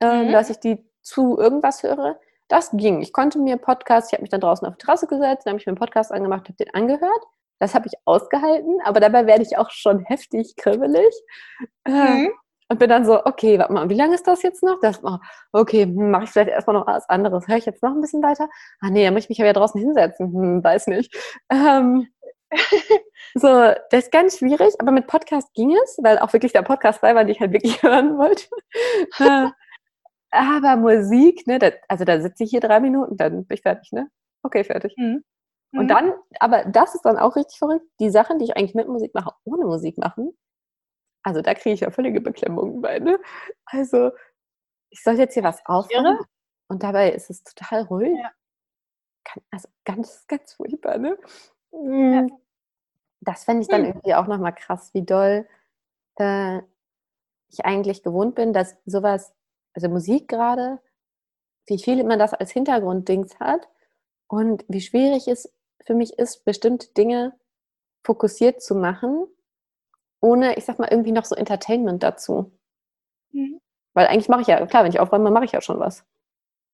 ähm, 0.00 0.26
Mhm. 0.28 0.32
dass 0.32 0.50
ich 0.50 0.58
die 0.58 0.84
zu 1.00 1.38
irgendwas 1.38 1.82
höre. 1.82 2.18
Das 2.48 2.70
ging. 2.72 3.00
Ich 3.02 3.12
konnte 3.12 3.38
mir 3.38 3.56
Podcasts, 3.56 4.10
ich 4.10 4.14
habe 4.14 4.22
mich 4.22 4.30
dann 4.30 4.40
draußen 4.40 4.66
auf 4.66 4.74
die 4.76 4.84
Terrasse 4.84 5.06
gesetzt, 5.06 5.46
dann 5.46 5.52
habe 5.52 5.60
ich 5.60 5.66
mir 5.66 5.70
einen 5.70 5.78
Podcast 5.78 6.12
angemacht, 6.12 6.48
habe 6.48 6.56
den 6.56 6.74
angehört. 6.74 7.24
Das 7.60 7.74
habe 7.74 7.86
ich 7.86 7.94
ausgehalten, 8.04 8.78
aber 8.84 9.00
dabei 9.00 9.26
werde 9.26 9.42
ich 9.42 9.56
auch 9.58 9.70
schon 9.70 10.00
heftig 10.00 10.54
kribbelig. 10.56 11.14
Äh, 11.84 11.90
Mhm. 11.90 12.32
Und 12.70 12.78
bin 12.78 12.88
dann 12.88 13.04
so, 13.04 13.24
okay, 13.26 13.58
warte 13.58 13.72
mal, 13.74 13.90
wie 13.90 13.94
lange 13.94 14.14
ist 14.14 14.26
das 14.26 14.42
jetzt 14.42 14.62
noch? 14.62 14.80
Das, 14.80 14.98
oh, 15.04 15.18
okay, 15.52 15.84
mache 15.84 16.24
ich 16.24 16.30
vielleicht 16.30 16.48
erstmal 16.48 16.74
noch 16.74 16.86
was 16.86 17.06
anderes. 17.10 17.46
Höre 17.46 17.58
ich 17.58 17.66
jetzt 17.66 17.82
noch 17.82 17.90
ein 17.92 18.00
bisschen 18.00 18.22
weiter? 18.22 18.48
Ah 18.80 18.88
nee, 18.90 19.04
dann 19.04 19.12
muss 19.12 19.24
ich 19.24 19.28
mich 19.28 19.38
ja 19.38 19.44
wieder 19.44 19.52
draußen 19.52 19.78
hinsetzen. 19.80 20.32
Hm, 20.32 20.64
weiß 20.64 20.86
nicht. 20.86 21.14
Ähm, 21.50 22.08
so, 23.34 23.48
das 23.90 24.04
ist 24.04 24.12
ganz 24.12 24.38
schwierig, 24.38 24.74
aber 24.78 24.92
mit 24.92 25.06
Podcast 25.06 25.52
ging 25.54 25.76
es, 25.84 25.98
weil 26.02 26.18
auch 26.18 26.32
wirklich 26.32 26.52
der 26.52 26.62
Podcast 26.62 27.02
bei 27.02 27.14
war, 27.14 27.24
den 27.24 27.32
ich 27.32 27.40
halt 27.40 27.52
wirklich 27.52 27.82
hören 27.82 28.16
wollte. 28.18 28.46
Äh, 29.20 29.48
aber 30.30 30.76
Musik, 30.76 31.46
ne, 31.46 31.58
da, 31.58 31.70
also 31.88 32.04
da 32.04 32.20
sitze 32.20 32.44
ich 32.44 32.50
hier 32.50 32.60
drei 32.60 32.80
Minuten, 32.80 33.16
dann 33.16 33.44
bin 33.46 33.54
ich 33.54 33.62
fertig, 33.62 33.92
ne? 33.92 34.08
Okay, 34.42 34.64
fertig. 34.64 34.94
Mhm. 34.96 35.22
Und 35.76 35.84
Mhm. 35.84 35.88
dann, 35.88 36.12
aber 36.40 36.64
das 36.66 36.94
ist 36.94 37.02
dann 37.04 37.18
auch 37.18 37.36
richtig 37.36 37.58
verrückt, 37.58 37.86
die 38.00 38.10
Sachen, 38.10 38.38
die 38.38 38.46
ich 38.46 38.56
eigentlich 38.56 38.74
mit 38.74 38.88
Musik 38.88 39.14
mache, 39.14 39.32
ohne 39.44 39.64
Musik 39.66 39.98
machen, 39.98 40.36
also 41.24 41.42
da 41.42 41.54
kriege 41.54 41.74
ich 41.74 41.80
ja 41.80 41.90
völlige 41.90 42.20
Beklemmungen 42.20 42.82
bei, 42.82 42.98
ne? 43.00 43.18
Also, 43.66 44.12
ich 44.90 45.02
soll 45.04 45.16
jetzt 45.18 45.34
hier 45.34 45.44
was 45.44 45.64
aufnehmen 45.66 46.06
Irre. 46.16 46.26
und 46.68 46.82
dabei 46.84 47.12
ist 47.12 47.30
es 47.30 47.44
total 47.44 47.82
ruhig. 47.84 48.18
Ja. 48.18 48.32
Also 49.50 49.68
ganz, 49.84 50.26
ganz 50.26 50.54
furchtbar, 50.54 50.98
ne? 50.98 51.16
Mm, 51.72 52.28
Das 53.20 53.44
fände 53.44 53.62
ich 53.62 53.68
dann 53.68 53.82
Hm. 53.82 53.88
irgendwie 53.88 54.14
auch 54.14 54.26
nochmal 54.26 54.54
krass, 54.54 54.92
wie 54.94 55.02
doll 55.04 55.46
äh, 56.18 56.60
ich 57.50 57.64
eigentlich 57.66 58.02
gewohnt 58.04 58.36
bin, 58.36 58.52
dass 58.54 58.76
sowas 58.86 59.34
also 59.74 59.88
Musik 59.90 60.28
gerade, 60.28 60.80
wie 61.68 61.78
viel 61.82 62.04
man 62.04 62.18
das 62.20 62.34
als 62.34 62.52
Hintergrunddings 62.52 63.40
hat 63.40 63.68
und 64.28 64.64
wie 64.68 64.82
schwierig 64.82 65.28
es 65.28 65.53
für 65.84 65.94
mich 65.94 66.18
ist, 66.18 66.44
bestimmte 66.44 66.92
Dinge 66.94 67.38
fokussiert 68.02 68.62
zu 68.62 68.74
machen, 68.74 69.26
ohne, 70.20 70.56
ich 70.56 70.64
sag 70.64 70.78
mal, 70.78 70.88
irgendwie 70.90 71.12
noch 71.12 71.24
so 71.24 71.34
Entertainment 71.34 72.02
dazu. 72.02 72.52
Mhm. 73.32 73.60
Weil 73.92 74.06
eigentlich 74.06 74.28
mache 74.28 74.42
ich 74.42 74.46
ja, 74.46 74.64
klar, 74.66 74.84
wenn 74.84 74.92
ich 74.92 75.00
aufräume, 75.00 75.30
mache 75.30 75.44
ich 75.44 75.52
ja 75.52 75.60
schon 75.60 75.80
was. 75.80 76.04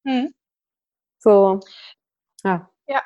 Mhm. 0.04 0.34
So, 1.18 1.60
ja. 2.44 2.70
Ja. 2.86 3.02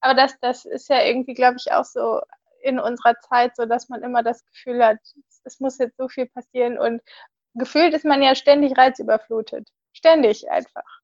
Aber 0.00 0.14
das, 0.14 0.38
das 0.40 0.64
ist 0.64 0.88
ja 0.88 1.02
irgendwie, 1.02 1.34
glaube 1.34 1.56
ich, 1.58 1.72
auch 1.72 1.84
so 1.84 2.20
in 2.62 2.78
unserer 2.78 3.18
Zeit, 3.20 3.56
so 3.56 3.66
dass 3.66 3.88
man 3.88 4.02
immer 4.02 4.22
das 4.22 4.44
Gefühl 4.46 4.84
hat, 4.84 4.98
es 5.44 5.60
muss 5.60 5.78
jetzt 5.78 5.96
so 5.96 6.08
viel 6.08 6.26
passieren 6.26 6.78
und 6.78 7.02
gefühlt 7.54 7.94
ist 7.94 8.04
man 8.04 8.22
ja 8.22 8.34
ständig 8.34 8.76
reizüberflutet. 8.76 9.68
Ständig 9.92 10.50
einfach. 10.50 11.00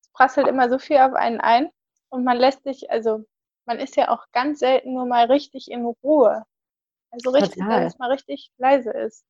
Es 0.00 0.10
prasselt 0.12 0.46
immer 0.48 0.68
so 0.70 0.78
viel 0.78 0.98
auf 0.98 1.14
einen 1.14 1.40
ein 1.40 1.70
und 2.10 2.24
man 2.24 2.36
lässt 2.36 2.62
sich, 2.64 2.90
also 2.90 3.24
man 3.68 3.78
ist 3.78 3.96
ja 3.96 4.08
auch 4.08 4.24
ganz 4.32 4.60
selten 4.60 4.94
nur 4.94 5.06
mal 5.06 5.26
richtig 5.26 5.70
in 5.70 5.84
Ruhe. 5.84 6.42
Also 7.10 7.30
richtig, 7.30 7.62
Total. 7.62 7.84
dass 7.84 7.92
es 7.92 7.98
mal 7.98 8.10
richtig 8.10 8.50
leise 8.56 8.90
ist. 8.90 9.24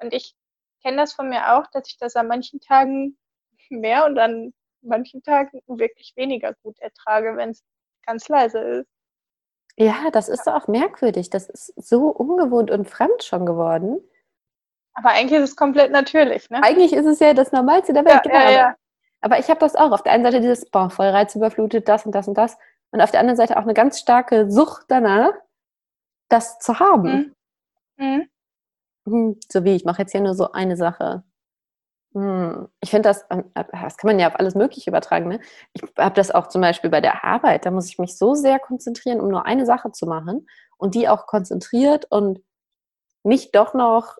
Und 0.00 0.14
ich 0.14 0.34
kenne 0.82 0.96
das 0.96 1.12
von 1.12 1.28
mir 1.28 1.54
auch, 1.54 1.66
dass 1.72 1.86
ich 1.88 1.98
das 1.98 2.16
an 2.16 2.28
manchen 2.28 2.60
Tagen 2.60 3.18
mehr 3.68 4.06
und 4.06 4.18
an 4.18 4.54
manchen 4.80 5.22
Tagen 5.22 5.60
wirklich 5.66 6.14
weniger 6.16 6.54
gut 6.62 6.78
ertrage, 6.78 7.36
wenn 7.36 7.50
es 7.50 7.62
ganz 8.06 8.28
leise 8.28 8.58
ist. 8.58 8.88
Ja, 9.76 10.10
das 10.12 10.28
ist 10.28 10.46
ja. 10.46 10.56
auch 10.56 10.66
merkwürdig. 10.66 11.28
Das 11.30 11.48
ist 11.48 11.72
so 11.76 12.08
ungewohnt 12.08 12.70
und 12.70 12.88
fremd 12.88 13.22
schon 13.22 13.44
geworden. 13.44 14.00
Aber 14.94 15.10
eigentlich 15.10 15.40
ist 15.40 15.50
es 15.50 15.56
komplett 15.56 15.92
natürlich, 15.92 16.48
ne? 16.50 16.62
Eigentlich 16.62 16.92
ist 16.92 17.06
es 17.06 17.20
ja 17.20 17.34
das 17.34 17.52
Normalste 17.52 17.92
der 17.92 18.04
Welt. 18.04 18.24
Ja, 18.24 18.40
genau. 18.40 18.50
ja. 18.50 18.74
Aber 19.20 19.38
ich 19.38 19.48
habe 19.50 19.60
das 19.60 19.76
auch. 19.76 19.92
Auf 19.92 20.02
der 20.02 20.12
einen 20.12 20.24
Seite 20.24 20.40
dieses, 20.40 20.68
boah, 20.70 20.90
voll 20.90 21.08
reizüberflutet, 21.08 21.86
das 21.86 22.06
und 22.06 22.12
das 22.12 22.26
und 22.26 22.36
das. 22.38 22.56
Und 22.90 23.00
auf 23.00 23.10
der 23.10 23.20
anderen 23.20 23.36
Seite 23.36 23.56
auch 23.56 23.62
eine 23.62 23.74
ganz 23.74 23.98
starke 23.98 24.50
Sucht 24.50 24.86
danach, 24.88 25.32
das 26.28 26.58
zu 26.58 26.78
haben. 26.78 27.34
Mhm. 27.96 28.28
Mhm. 29.04 29.40
So 29.50 29.64
wie, 29.64 29.76
ich 29.76 29.84
mache 29.84 30.02
jetzt 30.02 30.12
hier 30.12 30.20
nur 30.20 30.34
so 30.34 30.52
eine 30.52 30.76
Sache. 30.76 31.24
Hm. 32.14 32.68
Ich 32.80 32.90
finde 32.90 33.08
das, 33.10 33.24
ähm, 33.30 33.44
äh, 33.54 33.64
das 33.70 33.96
kann 33.96 34.08
man 34.08 34.18
ja 34.18 34.28
auf 34.28 34.38
alles 34.38 34.54
Mögliche 34.54 34.90
übertragen. 34.90 35.28
Ne? 35.28 35.40
Ich 35.72 35.82
habe 35.98 36.14
das 36.14 36.30
auch 36.30 36.48
zum 36.48 36.62
Beispiel 36.62 36.90
bei 36.90 37.00
der 37.00 37.24
Arbeit. 37.24 37.66
Da 37.66 37.70
muss 37.70 37.88
ich 37.88 37.98
mich 37.98 38.16
so 38.16 38.34
sehr 38.34 38.58
konzentrieren, 38.58 39.20
um 39.20 39.28
nur 39.28 39.46
eine 39.46 39.66
Sache 39.66 39.92
zu 39.92 40.06
machen 40.06 40.46
und 40.78 40.94
die 40.94 41.08
auch 41.08 41.26
konzentriert 41.26 42.06
und 42.10 42.40
nicht 43.24 43.54
doch 43.54 43.74
noch 43.74 44.16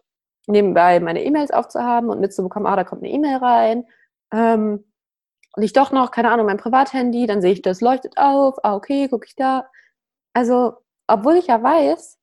nebenbei 0.47 1.01
meine 1.01 1.25
E-Mails 1.25 1.51
aufzuhaben 1.51 2.11
und 2.11 2.21
mitzubekommen, 2.21 2.67
ah, 2.67 2.77
da 2.77 2.85
kommt 2.85 3.03
eine 3.03 3.13
E-Mail 3.13 3.37
rein. 3.39 3.87
Ähm, 4.33 4.85
und 5.57 5.63
ich 5.63 5.73
doch 5.73 5.93
noch, 5.93 6.11
keine 6.11 6.31
Ahnung, 6.31 6.47
mein 6.47 6.57
Privathandy, 6.59 7.27
dann 7.27 7.43
sehe 7.43 7.53
ich, 7.53 7.63
das 7.63 7.81
leuchtet 7.81 8.15
auf, 8.17 8.57
ah, 8.63 8.75
okay, 8.75 9.09
gucke 9.09 9.27
ich 9.27 9.35
da. 9.37 9.69
Also, 10.35 10.75
obwohl 11.07 11.37
ich 11.37 11.47
ja 11.49 11.63
weiß, 11.63 12.19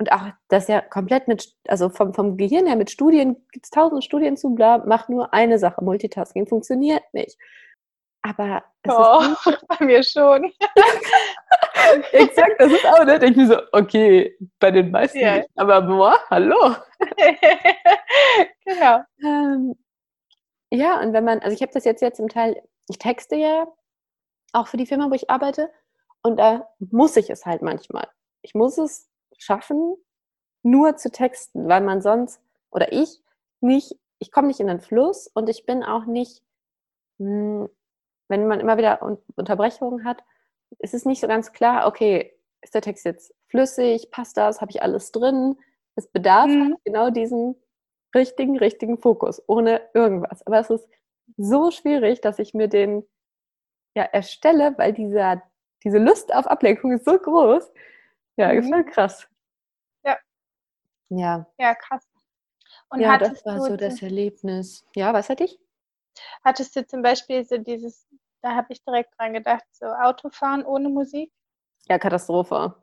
und 0.00 0.12
auch 0.12 0.32
das 0.48 0.68
ja 0.68 0.80
komplett 0.80 1.28
mit, 1.28 1.54
also 1.68 1.88
vom, 1.88 2.14
vom 2.14 2.36
Gehirn 2.36 2.66
her 2.66 2.76
mit 2.76 2.90
Studien, 2.90 3.36
gibt 3.52 3.66
es 3.66 3.70
tausend 3.70 4.04
Studien 4.04 4.36
zu, 4.36 4.54
bla, 4.54 4.82
mach 4.86 5.08
nur 5.08 5.32
eine 5.32 5.58
Sache, 5.58 5.84
Multitasking 5.84 6.46
funktioniert 6.46 7.02
nicht. 7.12 7.38
Aber 8.22 8.64
oh, 8.88 9.22
bei 9.68 9.84
mir 9.84 10.02
schon. 10.02 10.44
Exakt, 12.12 12.54
das 12.58 12.72
ist 12.72 12.86
auch, 12.86 13.04
ne? 13.04 13.18
Denke 13.18 13.42
ich 13.42 13.48
mir 13.48 13.54
so, 13.54 13.60
okay, 13.72 14.36
bei 14.58 14.70
den 14.70 14.90
meisten 14.90 15.18
yeah. 15.18 15.36
nicht, 15.36 15.50
aber 15.56 15.82
boah, 15.82 16.18
hallo. 16.30 16.74
genau. 18.64 19.00
Ähm, 19.22 19.74
ja, 20.74 21.00
und 21.00 21.12
wenn 21.12 21.24
man, 21.24 21.40
also 21.40 21.54
ich 21.54 21.62
habe 21.62 21.72
das 21.72 21.84
jetzt 21.84 22.02
jetzt 22.02 22.20
im 22.20 22.28
Teil, 22.28 22.62
ich 22.88 22.98
texte 22.98 23.36
ja 23.36 23.66
auch 24.52 24.68
für 24.68 24.76
die 24.76 24.86
Firma, 24.86 25.10
wo 25.10 25.14
ich 25.14 25.30
arbeite, 25.30 25.70
und 26.22 26.38
da 26.38 26.68
muss 26.78 27.16
ich 27.16 27.28
es 27.30 27.44
halt 27.44 27.62
manchmal. 27.62 28.08
Ich 28.42 28.54
muss 28.54 28.78
es 28.78 29.10
schaffen, 29.36 29.96
nur 30.62 30.96
zu 30.96 31.10
texten, 31.10 31.68
weil 31.68 31.82
man 31.82 32.00
sonst, 32.00 32.40
oder 32.70 32.92
ich, 32.92 33.20
nicht, 33.60 33.96
ich 34.18 34.32
komme 34.32 34.48
nicht 34.48 34.60
in 34.60 34.66
den 34.66 34.80
Fluss 34.80 35.28
und 35.28 35.48
ich 35.48 35.66
bin 35.66 35.82
auch 35.82 36.06
nicht, 36.06 36.42
hm, 37.18 37.68
wenn 38.28 38.46
man 38.46 38.60
immer 38.60 38.78
wieder 38.78 39.02
Unterbrechungen 39.36 40.04
hat, 40.04 40.24
ist 40.78 40.94
es 40.94 41.04
nicht 41.04 41.20
so 41.20 41.28
ganz 41.28 41.52
klar, 41.52 41.86
okay, 41.86 42.32
ist 42.62 42.74
der 42.74 42.82
Text 42.82 43.04
jetzt 43.04 43.34
flüssig, 43.48 44.10
passt 44.10 44.36
das, 44.36 44.60
habe 44.60 44.70
ich 44.70 44.82
alles 44.82 45.12
drin? 45.12 45.56
Es 45.94 46.08
bedarf 46.08 46.46
mhm. 46.46 46.64
halt 46.64 46.84
genau 46.84 47.10
diesen 47.10 47.54
richtigen, 48.14 48.58
richtigen 48.58 48.98
Fokus, 48.98 49.42
ohne 49.46 49.88
irgendwas. 49.94 50.46
Aber 50.46 50.58
es 50.58 50.70
ist 50.70 50.88
so 51.36 51.70
schwierig, 51.70 52.20
dass 52.20 52.38
ich 52.38 52.54
mir 52.54 52.68
den 52.68 53.06
ja 53.94 54.04
erstelle, 54.04 54.74
weil 54.78 54.92
dieser, 54.92 55.42
diese 55.82 55.98
Lust 55.98 56.34
auf 56.34 56.46
Ablenkung 56.46 56.92
ist 56.92 57.04
so 57.04 57.18
groß. 57.18 57.72
Ja, 58.36 58.52
mhm. 58.52 58.68
voll 58.68 58.84
krass. 58.84 59.28
Ja. 60.04 60.18
Ja. 61.10 61.46
Ja, 61.58 61.74
krass. 61.74 62.08
Und 62.88 63.00
ja, 63.00 63.18
das 63.18 63.44
war 63.44 63.60
so 63.60 63.76
das 63.76 64.02
Erlebnis. 64.02 64.86
Ja, 64.94 65.12
was 65.12 65.28
hatte 65.28 65.44
ich? 65.44 65.58
Hattest 66.44 66.76
du 66.76 66.86
zum 66.86 67.02
Beispiel 67.02 67.44
so 67.44 67.58
dieses, 67.58 68.06
da 68.42 68.54
habe 68.54 68.72
ich 68.72 68.82
direkt 68.84 69.18
dran 69.18 69.32
gedacht, 69.32 69.64
so 69.72 69.86
Autofahren 69.86 70.64
ohne 70.64 70.88
Musik? 70.88 71.32
Ja, 71.88 71.98
Katastrophe. 71.98 72.74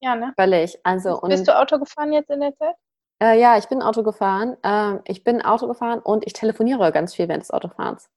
Ja, 0.00 0.16
ne? 0.16 0.34
Völlig. 0.36 0.78
Also, 0.84 1.20
Bist 1.20 1.46
du 1.46 1.56
Auto 1.56 1.78
gefahren 1.78 2.12
jetzt 2.12 2.30
in 2.30 2.40
der 2.40 2.54
Zeit? 2.56 2.74
Äh, 3.22 3.38
ja, 3.40 3.56
ich 3.56 3.68
bin 3.68 3.82
Auto 3.82 4.02
gefahren. 4.02 4.56
Äh, 4.64 4.98
ich 5.04 5.22
bin 5.22 5.42
Auto 5.42 5.68
gefahren 5.68 6.00
und 6.00 6.26
ich 6.26 6.32
telefoniere 6.32 6.90
ganz 6.90 7.14
viel 7.14 7.28
während 7.28 7.44
des 7.44 7.52
Autofahrens. 7.52 8.10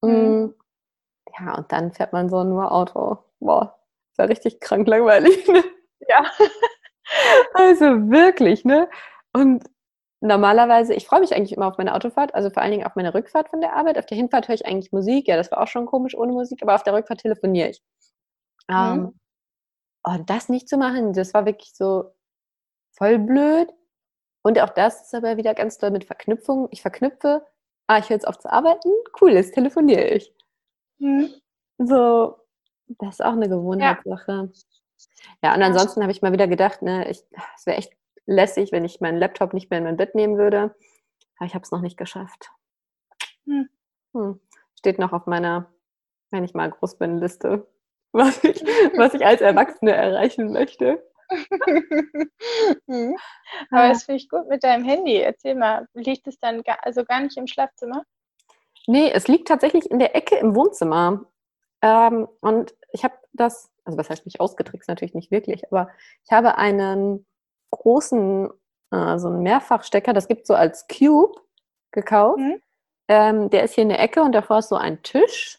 Mhm. 0.00 0.10
Mm, 0.10 0.54
ja, 1.38 1.54
und 1.58 1.70
dann 1.70 1.92
fährt 1.92 2.14
man 2.14 2.30
so 2.30 2.42
nur 2.42 2.72
Auto. 2.72 3.18
Boah, 3.40 3.78
ist 4.10 4.18
ja 4.18 4.24
richtig 4.24 4.60
krank 4.60 4.88
langweilig. 4.88 5.46
Ne? 5.48 5.62
Ja. 6.08 6.24
also 7.54 8.10
wirklich, 8.10 8.64
ne? 8.64 8.88
Und 9.34 9.64
normalerweise, 10.20 10.94
ich 10.94 11.06
freue 11.06 11.20
mich 11.20 11.34
eigentlich 11.34 11.52
immer 11.52 11.68
auf 11.68 11.78
meine 11.78 11.94
Autofahrt, 11.94 12.34
also 12.34 12.48
vor 12.50 12.62
allen 12.62 12.72
Dingen 12.72 12.86
auf 12.86 12.96
meine 12.96 13.14
Rückfahrt 13.14 13.50
von 13.50 13.60
der 13.60 13.74
Arbeit. 13.74 13.98
Auf 13.98 14.06
der 14.06 14.16
Hinfahrt 14.16 14.48
höre 14.48 14.54
ich 14.54 14.66
eigentlich 14.66 14.92
Musik. 14.92 15.28
Ja, 15.28 15.36
das 15.36 15.50
war 15.52 15.60
auch 15.60 15.68
schon 15.68 15.86
komisch 15.86 16.16
ohne 16.16 16.32
Musik, 16.32 16.62
aber 16.62 16.74
auf 16.74 16.82
der 16.82 16.94
Rückfahrt 16.94 17.20
telefoniere 17.20 17.68
ich. 17.68 17.82
Mhm. 18.68 18.74
Ähm, 18.74 19.20
und 20.04 20.30
das 20.30 20.48
nicht 20.48 20.68
zu 20.68 20.78
machen, 20.78 21.12
das 21.12 21.34
war 21.34 21.44
wirklich 21.44 21.74
so 21.74 22.14
voll 22.96 23.18
blöd. 23.18 23.68
Und 24.42 24.60
auch 24.60 24.70
das 24.70 25.02
ist 25.02 25.14
aber 25.14 25.36
wieder 25.36 25.54
ganz 25.54 25.78
doll 25.78 25.90
mit 25.90 26.04
Verknüpfung. 26.04 26.68
Ich 26.70 26.82
verknüpfe, 26.82 27.46
ah, 27.86 27.98
ich 27.98 28.08
höre 28.08 28.16
jetzt 28.16 28.26
auf 28.26 28.38
zu 28.38 28.50
arbeiten, 28.50 28.90
cool, 29.20 29.32
jetzt 29.32 29.54
telefoniere 29.54 30.08
ich. 30.08 30.34
Mhm. 30.98 31.30
So, 31.78 32.36
das 32.98 33.14
ist 33.16 33.24
auch 33.24 33.32
eine 33.32 33.48
Gewohnheitssache. 33.48 34.50
Ja, 35.42 35.50
ja 35.50 35.54
und 35.54 35.62
ansonsten 35.62 36.02
habe 36.02 36.12
ich 36.12 36.22
mal 36.22 36.32
wieder 36.32 36.48
gedacht, 36.48 36.82
ne, 36.82 37.08
es 37.08 37.26
wäre 37.64 37.78
echt 37.78 37.92
lässig, 38.26 38.72
wenn 38.72 38.84
ich 38.84 39.00
meinen 39.00 39.18
Laptop 39.18 39.52
nicht 39.52 39.70
mehr 39.70 39.78
in 39.78 39.84
mein 39.84 39.96
Bett 39.96 40.14
nehmen 40.14 40.38
würde. 40.38 40.74
Aber 41.36 41.46
ich 41.46 41.54
habe 41.54 41.62
es 41.62 41.70
noch 41.70 41.80
nicht 41.80 41.96
geschafft. 41.96 42.50
Hm. 43.46 43.68
Hm. 44.14 44.40
Steht 44.78 44.98
noch 44.98 45.12
auf 45.12 45.26
meiner, 45.26 45.72
wenn 46.30 46.44
ich 46.44 46.54
mal 46.54 46.70
groß 46.70 46.98
bin, 46.98 47.18
Liste, 47.18 47.66
was 48.12 48.42
ich, 48.44 48.62
was 48.96 49.14
ich 49.14 49.24
als 49.24 49.40
Erwachsene 49.40 49.92
erreichen 49.92 50.52
möchte. 50.52 51.02
Mhm. 52.86 53.16
Aber 53.70 53.88
das 53.88 54.04
finde 54.04 54.16
ich 54.16 54.28
gut 54.28 54.48
mit 54.48 54.64
deinem 54.64 54.84
Handy. 54.84 55.16
Erzähl 55.16 55.54
mal, 55.54 55.86
liegt 55.94 56.26
es 56.26 56.38
dann 56.38 56.62
gar, 56.62 56.78
also 56.84 57.04
gar 57.04 57.20
nicht 57.20 57.36
im 57.36 57.46
Schlafzimmer? 57.46 58.04
Nee, 58.86 59.10
es 59.10 59.28
liegt 59.28 59.48
tatsächlich 59.48 59.90
in 59.90 59.98
der 59.98 60.16
Ecke 60.16 60.36
im 60.36 60.54
Wohnzimmer. 60.54 61.26
Ähm, 61.82 62.28
und 62.40 62.74
ich 62.92 63.04
habe 63.04 63.14
das, 63.32 63.70
also 63.84 63.98
was 63.98 64.10
heißt 64.10 64.24
mich 64.24 64.40
ausgetrickst, 64.40 64.88
natürlich 64.88 65.14
nicht 65.14 65.30
wirklich, 65.30 65.64
aber 65.70 65.90
ich 66.24 66.32
habe 66.32 66.56
einen 66.58 67.26
großen, 67.70 68.50
äh, 68.90 69.18
so 69.18 69.28
einen 69.28 69.42
Mehrfachstecker, 69.42 70.12
das 70.12 70.28
gibt 70.28 70.46
so 70.46 70.54
als 70.54 70.86
Cube 70.86 71.40
gekauft. 71.92 72.38
Mhm. 72.38 72.62
Ähm, 73.08 73.50
der 73.50 73.64
ist 73.64 73.74
hier 73.74 73.82
in 73.82 73.88
der 73.88 74.00
Ecke 74.00 74.22
und 74.22 74.32
davor 74.32 74.58
ist 74.58 74.68
so 74.68 74.76
ein 74.76 75.02
Tisch 75.02 75.58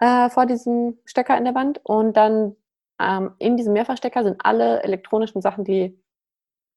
äh, 0.00 0.28
vor 0.30 0.46
diesem 0.46 0.98
Stecker 1.04 1.36
in 1.38 1.44
der 1.44 1.54
Wand. 1.54 1.80
Und 1.84 2.16
dann 2.16 2.56
ähm, 3.00 3.34
in 3.38 3.56
diesem 3.56 3.72
Mehrfachstecker 3.72 4.24
sind 4.24 4.40
alle 4.44 4.82
elektronischen 4.82 5.42
Sachen, 5.42 5.64
die 5.64 5.98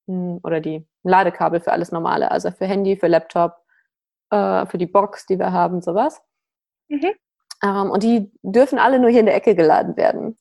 hm, 0.07 0.39
oder 0.43 0.59
die 0.59 0.87
Ladekabel 1.03 1.59
für 1.59 1.71
alles 1.71 1.91
Normale, 1.91 2.31
also 2.31 2.51
für 2.51 2.65
Handy, 2.65 2.97
für 2.97 3.07
Laptop, 3.07 3.57
äh, 4.31 4.65
für 4.65 4.77
die 4.77 4.87
Box, 4.87 5.25
die 5.25 5.39
wir 5.39 5.51
haben, 5.51 5.81
sowas. 5.81 6.21
Mhm. 6.87 7.11
Ähm, 7.63 7.91
und 7.91 8.03
die 8.03 8.31
dürfen 8.41 8.79
alle 8.79 8.99
nur 8.99 9.09
hier 9.09 9.21
in 9.21 9.25
der 9.27 9.35
Ecke 9.35 9.55
geladen 9.55 9.97
werden. 9.97 10.37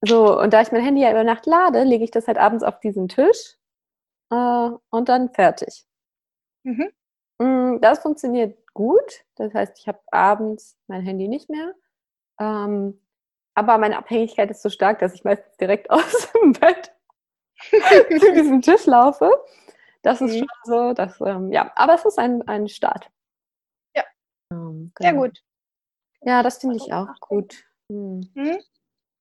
So, 0.00 0.40
und 0.40 0.52
da 0.52 0.62
ich 0.62 0.72
mein 0.72 0.82
Handy 0.82 1.02
ja 1.02 1.12
über 1.12 1.24
Nacht 1.24 1.46
lade, 1.46 1.84
lege 1.84 2.04
ich 2.04 2.10
das 2.10 2.26
halt 2.26 2.38
abends 2.38 2.64
auf 2.64 2.80
diesen 2.80 3.08
Tisch 3.08 3.56
äh, 4.30 4.70
und 4.90 5.08
dann 5.08 5.30
fertig. 5.30 5.84
Mhm. 6.64 6.90
Mm, 7.38 7.80
das 7.80 8.00
funktioniert 8.00 8.58
gut. 8.74 9.24
Das 9.36 9.54
heißt, 9.54 9.78
ich 9.78 9.88
habe 9.88 10.00
abends 10.10 10.76
mein 10.88 11.02
Handy 11.02 11.28
nicht 11.28 11.48
mehr. 11.50 11.74
Ähm, 12.40 13.00
aber 13.54 13.78
meine 13.78 13.98
Abhängigkeit 13.98 14.50
ist 14.50 14.62
so 14.62 14.70
stark, 14.70 14.98
dass 14.98 15.14
ich 15.14 15.24
meistens 15.24 15.56
direkt 15.56 15.90
aus 15.90 16.32
dem 16.32 16.52
Bett 16.52 16.92
zu 18.20 18.32
diesem 18.32 18.62
Tisch 18.62 18.86
laufe. 18.86 19.30
Das 20.02 20.20
ist 20.20 20.34
mhm. 20.34 20.38
schon 20.38 20.48
so, 20.64 20.92
dass, 20.94 21.20
ähm, 21.20 21.52
ja, 21.52 21.70
aber 21.76 21.94
es 21.94 22.04
ist 22.04 22.18
ein, 22.18 22.46
ein 22.48 22.68
Start. 22.68 23.08
Ähm, 24.52 24.92
Sehr 24.98 25.12
genau. 25.12 25.24
gut. 25.24 25.42
Ja, 26.22 26.42
das 26.42 26.58
finde 26.58 26.76
ich 26.76 26.92
auch 26.92 27.08
gut. 27.20 27.64
Hm. 27.88 28.28
Mhm. 28.34 28.58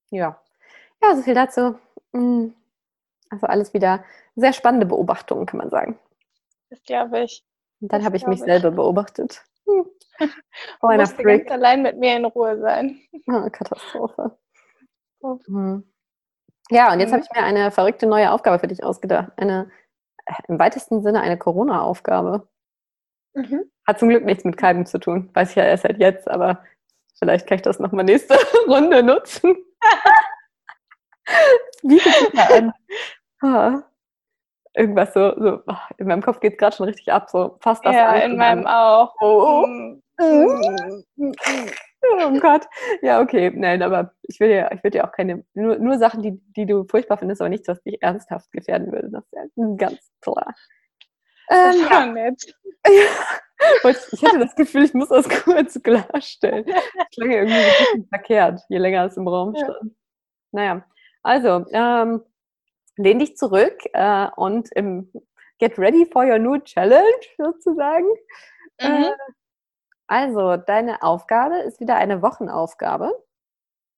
Ja. 0.09 0.41
Ja, 1.01 1.15
so 1.15 1.21
viel 1.23 1.33
dazu. 1.33 1.77
Hm. 2.13 2.53
Also 3.29 3.47
alles 3.47 3.73
wieder 3.73 4.03
sehr 4.35 4.53
spannende 4.53 4.85
Beobachtungen, 4.85 5.45
kann 5.45 5.59
man 5.59 5.69
sagen. 5.69 5.97
Das 6.69 6.83
glaube 6.83 7.21
ich. 7.21 7.43
Und 7.79 7.91
dann 7.91 8.03
habe 8.03 8.17
ich 8.17 8.27
mich 8.27 8.39
selber 8.39 8.71
beobachtet. 8.71 9.43
Hm. 9.65 9.85
Du 10.27 10.87
Kleiner 10.87 11.03
musst 11.03 11.17
ganz 11.17 11.21
Freak. 11.23 11.51
allein 11.51 11.81
mit 11.81 11.97
mir 11.97 12.15
in 12.17 12.25
Ruhe 12.25 12.59
sein. 12.59 12.99
Ah, 13.27 13.49
Katastrophe. 13.49 14.37
Oh. 15.21 15.39
Hm. 15.47 15.83
Ja, 16.69 16.93
und 16.93 16.99
jetzt 16.99 17.09
Mhm. 17.09 17.13
habe 17.15 17.23
ich 17.23 17.31
mir 17.35 17.43
eine 17.45 17.71
verrückte 17.71 18.05
neue 18.07 18.31
Aufgabe 18.31 18.59
für 18.59 18.67
dich 18.67 18.83
ausgedacht. 18.83 19.31
Eine, 19.37 19.69
äh, 20.25 20.33
im 20.47 20.59
weitesten 20.59 21.01
Sinne 21.03 21.21
eine 21.21 21.37
Corona-Aufgabe. 21.37 22.47
Mhm. 23.33 23.69
Hat 23.87 23.99
zum 23.99 24.09
Glück 24.09 24.25
nichts 24.25 24.43
mit 24.45 24.57
Kalben 24.57 24.85
zu 24.85 24.99
tun. 24.99 25.29
Weiß 25.33 25.51
ich 25.51 25.55
ja 25.55 25.63
erst 25.63 25.83
seit 25.83 25.97
jetzt, 25.99 26.29
aber 26.29 26.63
vielleicht 27.17 27.47
kann 27.47 27.57
ich 27.57 27.61
das 27.61 27.79
nochmal 27.79 28.05
nächste 28.05 28.35
Runde 28.67 29.03
nutzen. 29.03 29.55
Wie 31.83 32.01
an? 32.39 32.73
Ah. 33.41 33.81
Irgendwas 34.73 35.13
so, 35.13 35.33
so 35.37 35.61
ah, 35.67 35.89
in 35.97 36.07
meinem 36.07 36.21
Kopf 36.21 36.39
geht 36.39 36.53
es 36.53 36.57
gerade 36.57 36.75
schon 36.75 36.85
richtig 36.87 37.11
ab, 37.11 37.29
so 37.29 37.57
fast 37.59 37.85
das 37.85 37.93
Ja, 37.93 38.13
in 38.13 38.37
meinem 38.37 38.65
an. 38.65 38.73
auch. 38.73 39.13
Oh, 39.19 39.65
Mhm. 39.67 40.01
Oh 42.03 42.39
Gott. 42.39 42.65
Ja, 43.01 43.21
okay. 43.21 43.51
Nein, 43.55 43.81
aber 43.83 44.13
ich 44.23 44.39
will 44.39 44.49
ja, 44.49 44.71
ich 44.71 44.83
will 44.83 44.93
ja 44.93 45.07
auch 45.07 45.11
keine, 45.11 45.45
nur, 45.53 45.77
nur 45.77 45.97
Sachen, 45.97 46.21
die, 46.23 46.41
die 46.55 46.65
du 46.65 46.85
furchtbar 46.85 47.17
findest, 47.17 47.41
aber 47.41 47.49
nichts, 47.49 47.67
was 47.67 47.81
dich 47.83 48.01
ernsthaft 48.01 48.51
gefährden 48.51 48.91
würde. 48.91 49.09
Das 49.11 49.23
ist 49.25 49.33
ja 49.33 49.43
ganz 49.77 50.11
klar. 50.21 50.53
Das 51.47 51.75
Ähm, 51.75 51.89
war 51.89 52.05
nett. 52.07 52.55
Ich 53.83 53.97
ich 54.13 54.23
hatte 54.25 54.39
das 54.39 54.55
Gefühl, 54.55 54.85
ich 54.85 54.93
muss 54.95 55.09
das 55.09 55.29
kurz 55.43 55.79
klarstellen. 55.83 56.65
Das 56.65 56.83
klang 57.13 57.29
irgendwie 57.31 57.53
ein 57.57 57.71
bisschen 57.77 58.07
verkehrt, 58.07 58.59
je 58.69 58.79
länger 58.79 59.05
es 59.05 59.17
im 59.17 59.27
Raum 59.27 59.53
Ja. 59.53 59.65
stand. 59.65 59.95
Naja, 60.51 60.85
also, 61.21 61.65
ähm, 61.71 62.23
lehn 62.97 63.19
dich 63.19 63.37
zurück 63.37 63.77
äh, 63.93 64.27
und 64.35 64.71
im, 64.75 65.11
get 65.59 65.77
ready 65.77 66.07
for 66.11 66.25
your 66.25 66.39
new 66.39 66.57
challenge 66.59 67.03
sozusagen. 67.37 68.07
Mhm. 68.81 68.87
Äh, 68.87 69.11
also, 70.11 70.57
deine 70.57 71.01
Aufgabe 71.03 71.59
ist 71.59 71.79
wieder 71.79 71.95
eine 71.95 72.21
Wochenaufgabe. 72.21 73.11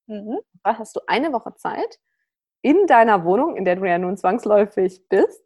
Mhm. 0.07 0.39
Da 0.63 0.77
hast 0.77 0.95
du 0.95 1.01
eine 1.07 1.33
Woche 1.33 1.55
Zeit, 1.55 1.99
in 2.61 2.85
deiner 2.87 3.25
Wohnung, 3.25 3.55
in 3.57 3.65
der 3.65 3.77
du 3.77 3.85
ja 3.85 3.97
nun 3.97 4.15
zwangsläufig 4.15 5.07
bist, 5.09 5.43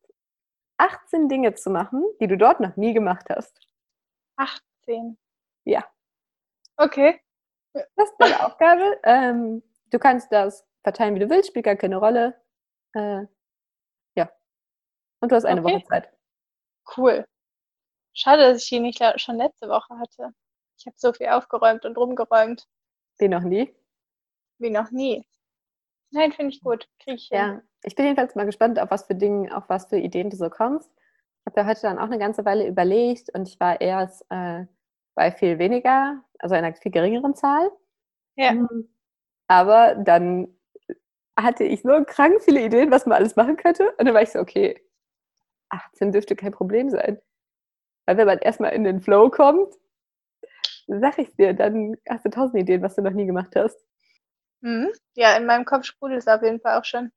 18 0.77 1.30
Dinge 1.30 1.53
zu 1.56 1.69
machen, 1.69 2.03
die 2.19 2.27
du 2.27 2.38
dort 2.38 2.60
noch 2.60 2.75
nie 2.75 2.93
gemacht 2.93 3.27
hast. 3.30 3.60
18. 4.38 5.17
Ja. 5.65 5.86
Okay. 6.77 7.19
Das 7.73 8.10
ist 8.10 8.15
deine 8.19 8.45
Aufgabe. 8.45 8.99
Ähm, 9.03 9.63
du 9.91 9.99
kannst 9.99 10.32
das 10.32 10.65
verteilen, 10.84 11.15
wie 11.15 11.19
du 11.19 11.30
willst, 11.30 11.49
spielt 11.49 11.65
gar 11.65 11.75
keine 11.77 11.97
Rolle. 11.97 12.39
Äh, 12.93 13.25
ja. 14.15 14.30
Und 15.21 15.32
du 15.32 15.36
hast 15.36 15.45
eine 15.45 15.62
Okay. 15.63 15.75
Woche 15.75 15.84
Zeit. 15.86 16.13
Cool. 16.97 17.25
Schade, 18.13 18.43
dass 18.51 18.63
ich 18.63 18.69
die 18.69 18.80
nicht 18.80 18.99
la- 18.99 19.17
schon 19.17 19.38
letzte 19.38 19.69
Woche 19.69 19.97
hatte. 19.99 20.34
Ich 20.78 20.86
habe 20.86 20.96
so 20.98 21.12
viel 21.13 21.28
aufgeräumt 21.28 21.86
und 21.86 21.98
rumgeräumt 21.98 22.68
Den 23.20 23.32
noch 23.32 23.42
nie. 23.42 23.74
wie 24.60 24.70
noch 24.70 24.92
nie. 24.92 25.26
Nein, 26.12 26.32
finde 26.32 26.54
ich 26.54 26.62
gut. 26.62 26.88
Krieg 27.00 27.16
ich 27.16 27.28
hin. 27.28 27.38
Ja. 27.38 27.62
Ich 27.84 27.96
bin 27.96 28.06
jedenfalls 28.06 28.36
mal 28.36 28.46
gespannt, 28.46 28.80
auf 28.80 28.92
was 28.92 29.06
für 29.06 29.16
Dinge, 29.16 29.56
auf 29.56 29.68
was 29.70 29.88
für 29.88 29.98
Ideen 29.98 30.30
du 30.30 30.38
so 30.38 30.50
kommst. 30.50 30.90
Ich 31.42 31.46
habe 31.52 31.62
ja 31.62 31.68
heute 31.68 31.82
dann 31.82 32.00
auch 32.00 32.06
eine 32.06 32.20
ganze 32.20 32.46
Weile 32.46 32.68
überlegt 32.68 33.30
und 33.34 33.48
ich 33.48 33.60
war 33.60 33.80
erst 33.82 34.26
äh, 34.30 34.66
bei 35.16 35.32
viel 35.32 35.60
weniger, 35.60 36.24
also 36.40 36.56
einer 36.56 36.74
viel 36.76 36.92
geringeren 36.92 37.36
Zahl. 37.36 37.72
Ja. 38.36 38.54
Mhm. 38.54 38.90
Aber 39.48 39.96
dann 39.96 40.56
hatte 41.40 41.63
ich 41.63 41.82
so 41.82 42.04
krank 42.06 42.42
viele 42.42 42.63
Ideen, 42.66 42.92
was 42.92 43.06
man 43.06 43.18
alles 43.18 43.36
machen 43.36 43.58
könnte. 43.58 43.92
Und 43.98 44.06
dann 44.06 44.13
war 44.13 44.22
ich 44.22 44.32
so, 44.32 44.40
okay, 44.40 44.82
18 45.70 46.12
dürfte 46.12 46.36
kein 46.36 46.52
Problem 46.52 46.90
sein. 46.90 47.20
Weil 48.06 48.18
wenn 48.18 48.28
man 48.28 48.40
erstmal 48.40 48.74
in 48.74 48.84
den 48.84 49.02
Flow 49.02 49.30
kommt, 49.30 49.74
sag 50.88 51.17
ich 51.19 51.36
dir, 51.36 51.54
dann 51.54 51.95
hast 52.10 52.26
du 52.26 52.30
tausend 52.30 52.62
Ideen, 52.62 52.82
was 52.82 52.95
du 52.95 53.02
noch 53.02 53.12
nie 53.12 53.26
gemacht 53.26 53.56
hast. 53.56 53.78
Mhm. 54.62 54.91
Ja, 55.15 55.36
in 55.36 55.45
meinem 55.45 55.65
Kopf 55.65 55.86
sprudelt 55.86 56.19
es 56.21 56.28
auf 56.28 56.41
jeden 56.43 56.60
Fall 56.62 56.80
auch 56.80 56.86
schon. 56.86 57.12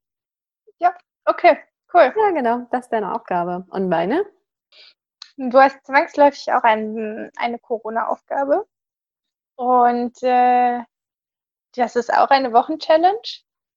Ja, 0.79 0.95
okay, 1.25 1.57
cool. 1.93 2.13
Ja, 2.15 2.31
genau, 2.31 2.67
das 2.71 2.85
ist 2.85 2.89
deine 2.93 3.13
Aufgabe. 3.13 3.65
Und 3.69 3.89
meine? 3.89 4.25
Du 5.37 5.59
hast 5.59 5.83
zwangsläufig 5.85 6.51
auch 6.53 6.63
ein, 6.63 7.31
eine 7.37 7.59
Corona-Aufgabe. 7.59 8.65
Und 9.55 10.21
äh, 10.23 10.81
das 11.75 11.95
ist 11.95 12.13
auch 12.13 12.29
eine 12.29 12.53
Wochenchallenge. 12.53 13.21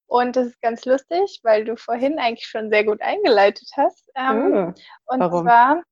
Und 0.06 0.36
das 0.36 0.48
ist 0.48 0.60
ganz 0.62 0.84
lustig, 0.84 1.40
weil 1.42 1.64
du 1.64 1.76
vorhin 1.76 2.18
eigentlich 2.18 2.46
schon 2.46 2.70
sehr 2.70 2.84
gut 2.84 3.00
eingeleitet 3.02 3.68
hast. 3.76 4.10
Ähm, 4.14 4.54
Oh, 4.54 4.72
und 5.06 5.20
warum? 5.20 5.42
zwar, 5.42 5.82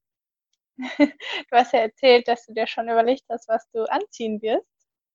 du 0.99 1.57
hast 1.57 1.73
ja 1.73 1.81
erzählt, 1.81 2.29
dass 2.29 2.47
du 2.47 2.53
dir 2.55 2.67
schon 2.67 2.89
überlegt 2.89 3.25
hast, 3.31 3.49
was 3.49 3.69
du 3.73 3.85
anziehen 3.91 4.41
wirst 4.43 4.67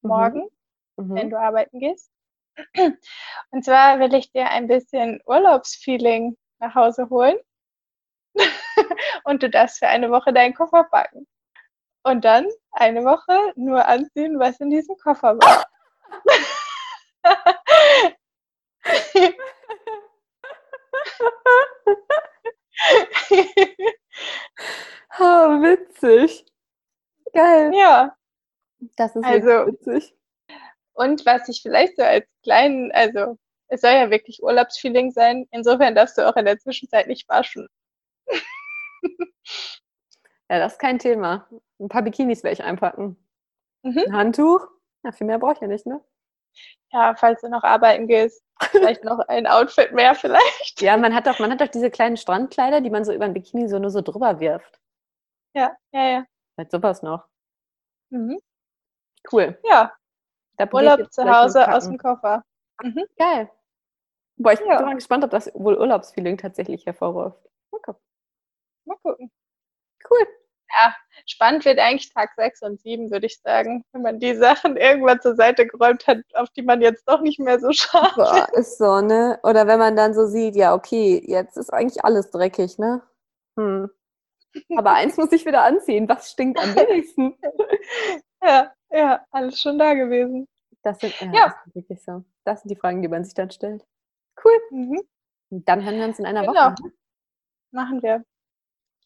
mhm, 0.04 0.08
morgen, 0.08 0.50
wenn 1.14 1.28
Mhm. 1.28 1.30
du 1.30 1.40
arbeiten 1.40 1.80
gehst. 1.80 2.12
Und 3.52 3.66
zwar 3.66 4.00
will 4.00 4.14
ich 4.16 4.32
dir 4.32 4.50
ein 4.50 4.68
bisschen 4.68 5.22
Urlaubsfeeling 5.26 6.38
nach 6.60 6.76
Hause 6.76 7.10
holen. 7.10 7.38
Und 9.24 9.44
du 9.44 9.50
darfst 9.50 9.80
für 9.80 9.88
eine 9.88 10.12
Woche 10.12 10.34
deinen 10.34 10.54
Koffer 10.54 10.84
packen. 10.86 11.28
Und 12.04 12.26
dann 12.26 12.48
eine 12.72 13.06
Woche 13.06 13.54
nur 13.56 13.86
anziehen, 13.88 14.40
was 14.40 14.60
in 14.62 14.72
diesem 14.72 14.98
Koffer 14.98 15.38
war. 15.40 15.66
Ha, 25.12 25.48
witzig. 25.62 26.46
Geil. 27.34 27.72
ja, 27.76 28.16
Das 28.98 29.16
ist 29.16 29.24
Also- 29.26 29.68
witzig. 29.68 30.16
und 30.94 31.26
was 31.26 31.48
ich 31.50 31.62
vielleicht 31.62 31.98
so 31.98 32.04
als 32.04 32.26
kleinen, 32.44 32.92
also 32.94 33.38
es 33.70 33.82
soll 33.82 33.92
ja 33.92 34.10
wirklich 34.10 34.42
Urlaubsfeeling 34.42 35.12
sein. 35.12 35.46
Insofern 35.52 35.94
darfst 35.96 36.18
du 36.18 36.28
auch 36.28 36.36
in 36.38 36.46
der 36.46 36.58
Zwischenzeit 36.60 37.08
nicht 37.08 37.28
waschen. 37.30 37.68
Ja, 40.50 40.60
das 40.60 40.74
ist 40.74 40.80
kein 40.80 40.98
Thema. 41.00 41.48
Ein 41.80 41.90
paar 41.90 42.04
Bikinis 42.04 42.42
werde 42.44 42.54
ich 42.54 42.64
einpacken. 42.64 43.18
Mhm. 43.84 43.98
Ein 44.08 44.14
Handtuch? 44.14 44.66
Ja, 45.04 45.12
viel 45.12 45.28
mehr 45.28 45.40
brauche 45.40 45.54
ich 45.56 45.60
ja 45.60 45.68
nicht, 45.68 45.86
ne? 45.86 46.02
Ja, 46.92 47.16
falls 47.16 47.42
du 47.42 47.50
noch 47.50 47.64
arbeiten 47.64 48.08
gehst, 48.08 48.42
vielleicht 48.72 49.04
noch 49.04 49.20
ein 49.28 49.46
Outfit 49.48 49.92
mehr 49.94 50.16
vielleicht. 50.16 50.82
Ja, 50.82 50.96
man 50.98 51.14
hat 51.14 51.28
doch, 51.28 51.40
man 51.40 51.52
hat 51.52 51.62
doch 51.62 51.68
diese 51.68 51.92
kleinen 51.92 52.18
Strandkleider, 52.18 52.82
die 52.82 52.90
man 52.90 53.04
so 53.06 53.14
über 53.14 53.26
ein 53.26 53.34
Bikini 53.34 53.68
so 53.68 53.78
nur 53.80 53.92
so 53.92 54.02
drüber 54.02 54.40
wirft. 54.40 54.80
Ja, 55.54 55.76
ja, 55.92 56.04
ja. 56.10 56.26
Vielleicht 56.56 56.72
sowas 56.72 57.02
noch. 57.04 57.26
Mhm. 58.10 58.40
Cool. 59.32 59.60
Ja, 59.66 59.94
Da 60.58 60.68
Urlaub 60.72 61.12
zu 61.12 61.24
Hause 61.30 61.72
aus 61.74 61.86
dem. 61.88 61.98
Koffer. 61.98 62.44
Mhm. 62.82 63.06
Geil. 63.18 63.50
Boah, 64.38 64.54
ich 64.54 64.60
bin 64.60 64.70
Ja. 64.70 64.82
mal 64.82 64.96
gespannt, 64.96 65.24
ob 65.24 65.32
das 65.32 65.52
wohl 65.56 65.78
Urlaubsfeeling 65.78 66.38
tatsächlich 66.38 66.86
hervorruft. 66.86 67.44
Mal 67.72 67.80
gucken. 67.82 68.02
Mal 68.86 68.98
gucken. 69.04 69.32
Cool. 70.10 70.28
Spannend 71.26 71.66
wird 71.66 71.80
eigentlich 71.80 72.14
Tag 72.14 72.32
6 72.38 72.62
und 72.62 72.80
7, 72.82 73.12
würde 73.12 73.26
ich 73.26 73.40
sagen, 73.42 73.84
wenn 73.92 74.02
man 74.02 74.20
die 74.20 74.36
Sachen 74.36 74.78
irgendwann 74.78 75.20
zur 75.22 75.36
Seite 75.36 75.66
geräumt 75.68 76.06
hat, 76.08 76.20
auf 76.36 76.50
die 76.52 76.62
man 76.62 76.82
jetzt 76.82 77.04
doch 77.08 77.22
nicht 77.22 77.40
mehr 77.40 77.60
so 77.60 77.72
schaut. 77.72 78.16
Boah, 78.16 78.48
ist 78.54 78.78
so, 78.78 79.02
ne? 79.02 79.40
Oder 79.44 79.68
wenn 79.68 79.80
man 79.80 79.96
dann 79.96 80.14
so 80.14 80.26
sieht, 80.28 80.56
ja, 80.56 80.74
okay, 80.74 81.22
jetzt 81.26 81.58
ist 81.58 81.72
eigentlich 81.74 82.04
alles 82.06 82.30
dreckig, 82.32 82.78
ne? 82.78 83.02
Hm. 83.58 83.90
Aber 84.78 84.94
eins 84.94 85.18
muss 85.18 85.32
ich 85.32 85.46
wieder 85.46 85.64
anziehen. 85.64 86.08
Was 86.10 86.32
stinkt 86.32 86.60
am 86.60 86.76
wenigsten? 86.76 87.38
Ja, 88.44 88.72
ja, 88.92 89.26
alles 89.32 89.60
schon 89.60 89.80
da 89.80 89.96
gewesen. 89.96 90.48
Das 90.84 91.00
sind, 91.00 91.20
ja, 91.20 91.32
Ja. 91.34 91.56
Das 91.66 91.76
wirklich 91.76 92.04
so. 92.04 92.24
Das 92.46 92.62
sind 92.62 92.70
die 92.70 92.76
Fragen, 92.76 93.02
die 93.02 93.08
man 93.08 93.24
sich 93.26 93.34
dann 93.34 93.50
stellt. 93.50 93.84
Cool. 94.44 94.54
Mhm. 94.70 95.02
Dann 95.50 95.84
hören 95.84 95.98
wir 95.98 96.06
uns 96.06 96.20
in 96.20 96.26
einer 96.28 96.42
Genau. 96.42 96.54
Woche. 96.54 96.76
ne? 96.84 96.92
Machen 97.72 98.02
wir. 98.04 98.24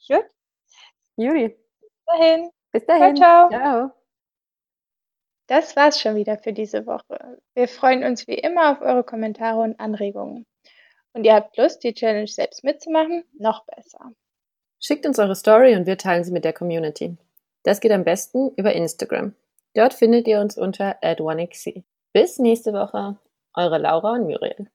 Gut, 0.08 0.26
Juri, 1.18 1.50
bis 1.80 1.90
dahin. 2.06 2.50
bis 2.72 2.86
dahin. 2.86 3.16
ciao. 3.16 3.50
Ciao. 3.50 3.92
Das 5.48 5.76
war's 5.76 6.00
schon 6.00 6.16
wieder 6.16 6.38
für 6.38 6.54
diese 6.54 6.86
Woche. 6.86 7.38
Wir 7.54 7.68
freuen 7.68 8.04
uns 8.04 8.28
wie 8.28 8.36
immer 8.36 8.72
auf 8.72 8.82
eure 8.82 9.04
Kommentare 9.04 9.60
und 9.60 9.80
Anregungen. 9.80 10.46
Und 11.14 11.26
ihr 11.26 11.36
habt 11.36 11.58
Lust, 11.58 11.84
die 11.84 11.94
Challenge 11.94 12.28
selbst 12.28 12.64
mitzumachen? 12.64 13.26
Noch 13.38 13.66
besser. 13.66 14.14
Schickt 14.80 15.06
uns 15.06 15.20
eure 15.20 15.36
Story 15.36 15.76
und 15.76 15.86
wir 15.86 15.98
teilen 15.98 16.24
sie 16.24 16.32
mit 16.32 16.46
der 16.46 16.54
Community. 16.54 17.18
Das 17.64 17.82
geht 17.82 17.92
am 17.92 18.04
besten 18.04 18.52
über 18.56 18.74
Instagram. 18.74 19.36
Dort 19.74 19.94
findet 19.94 20.28
ihr 20.28 20.40
uns 20.40 20.58
unter 20.58 21.02
@1xc. 21.04 21.84
Bis 22.14 22.40
nächste 22.40 22.74
Woche, 22.74 23.18
eure 23.54 23.78
Laura 23.78 24.14
und 24.14 24.24
Muriel. 24.24 24.70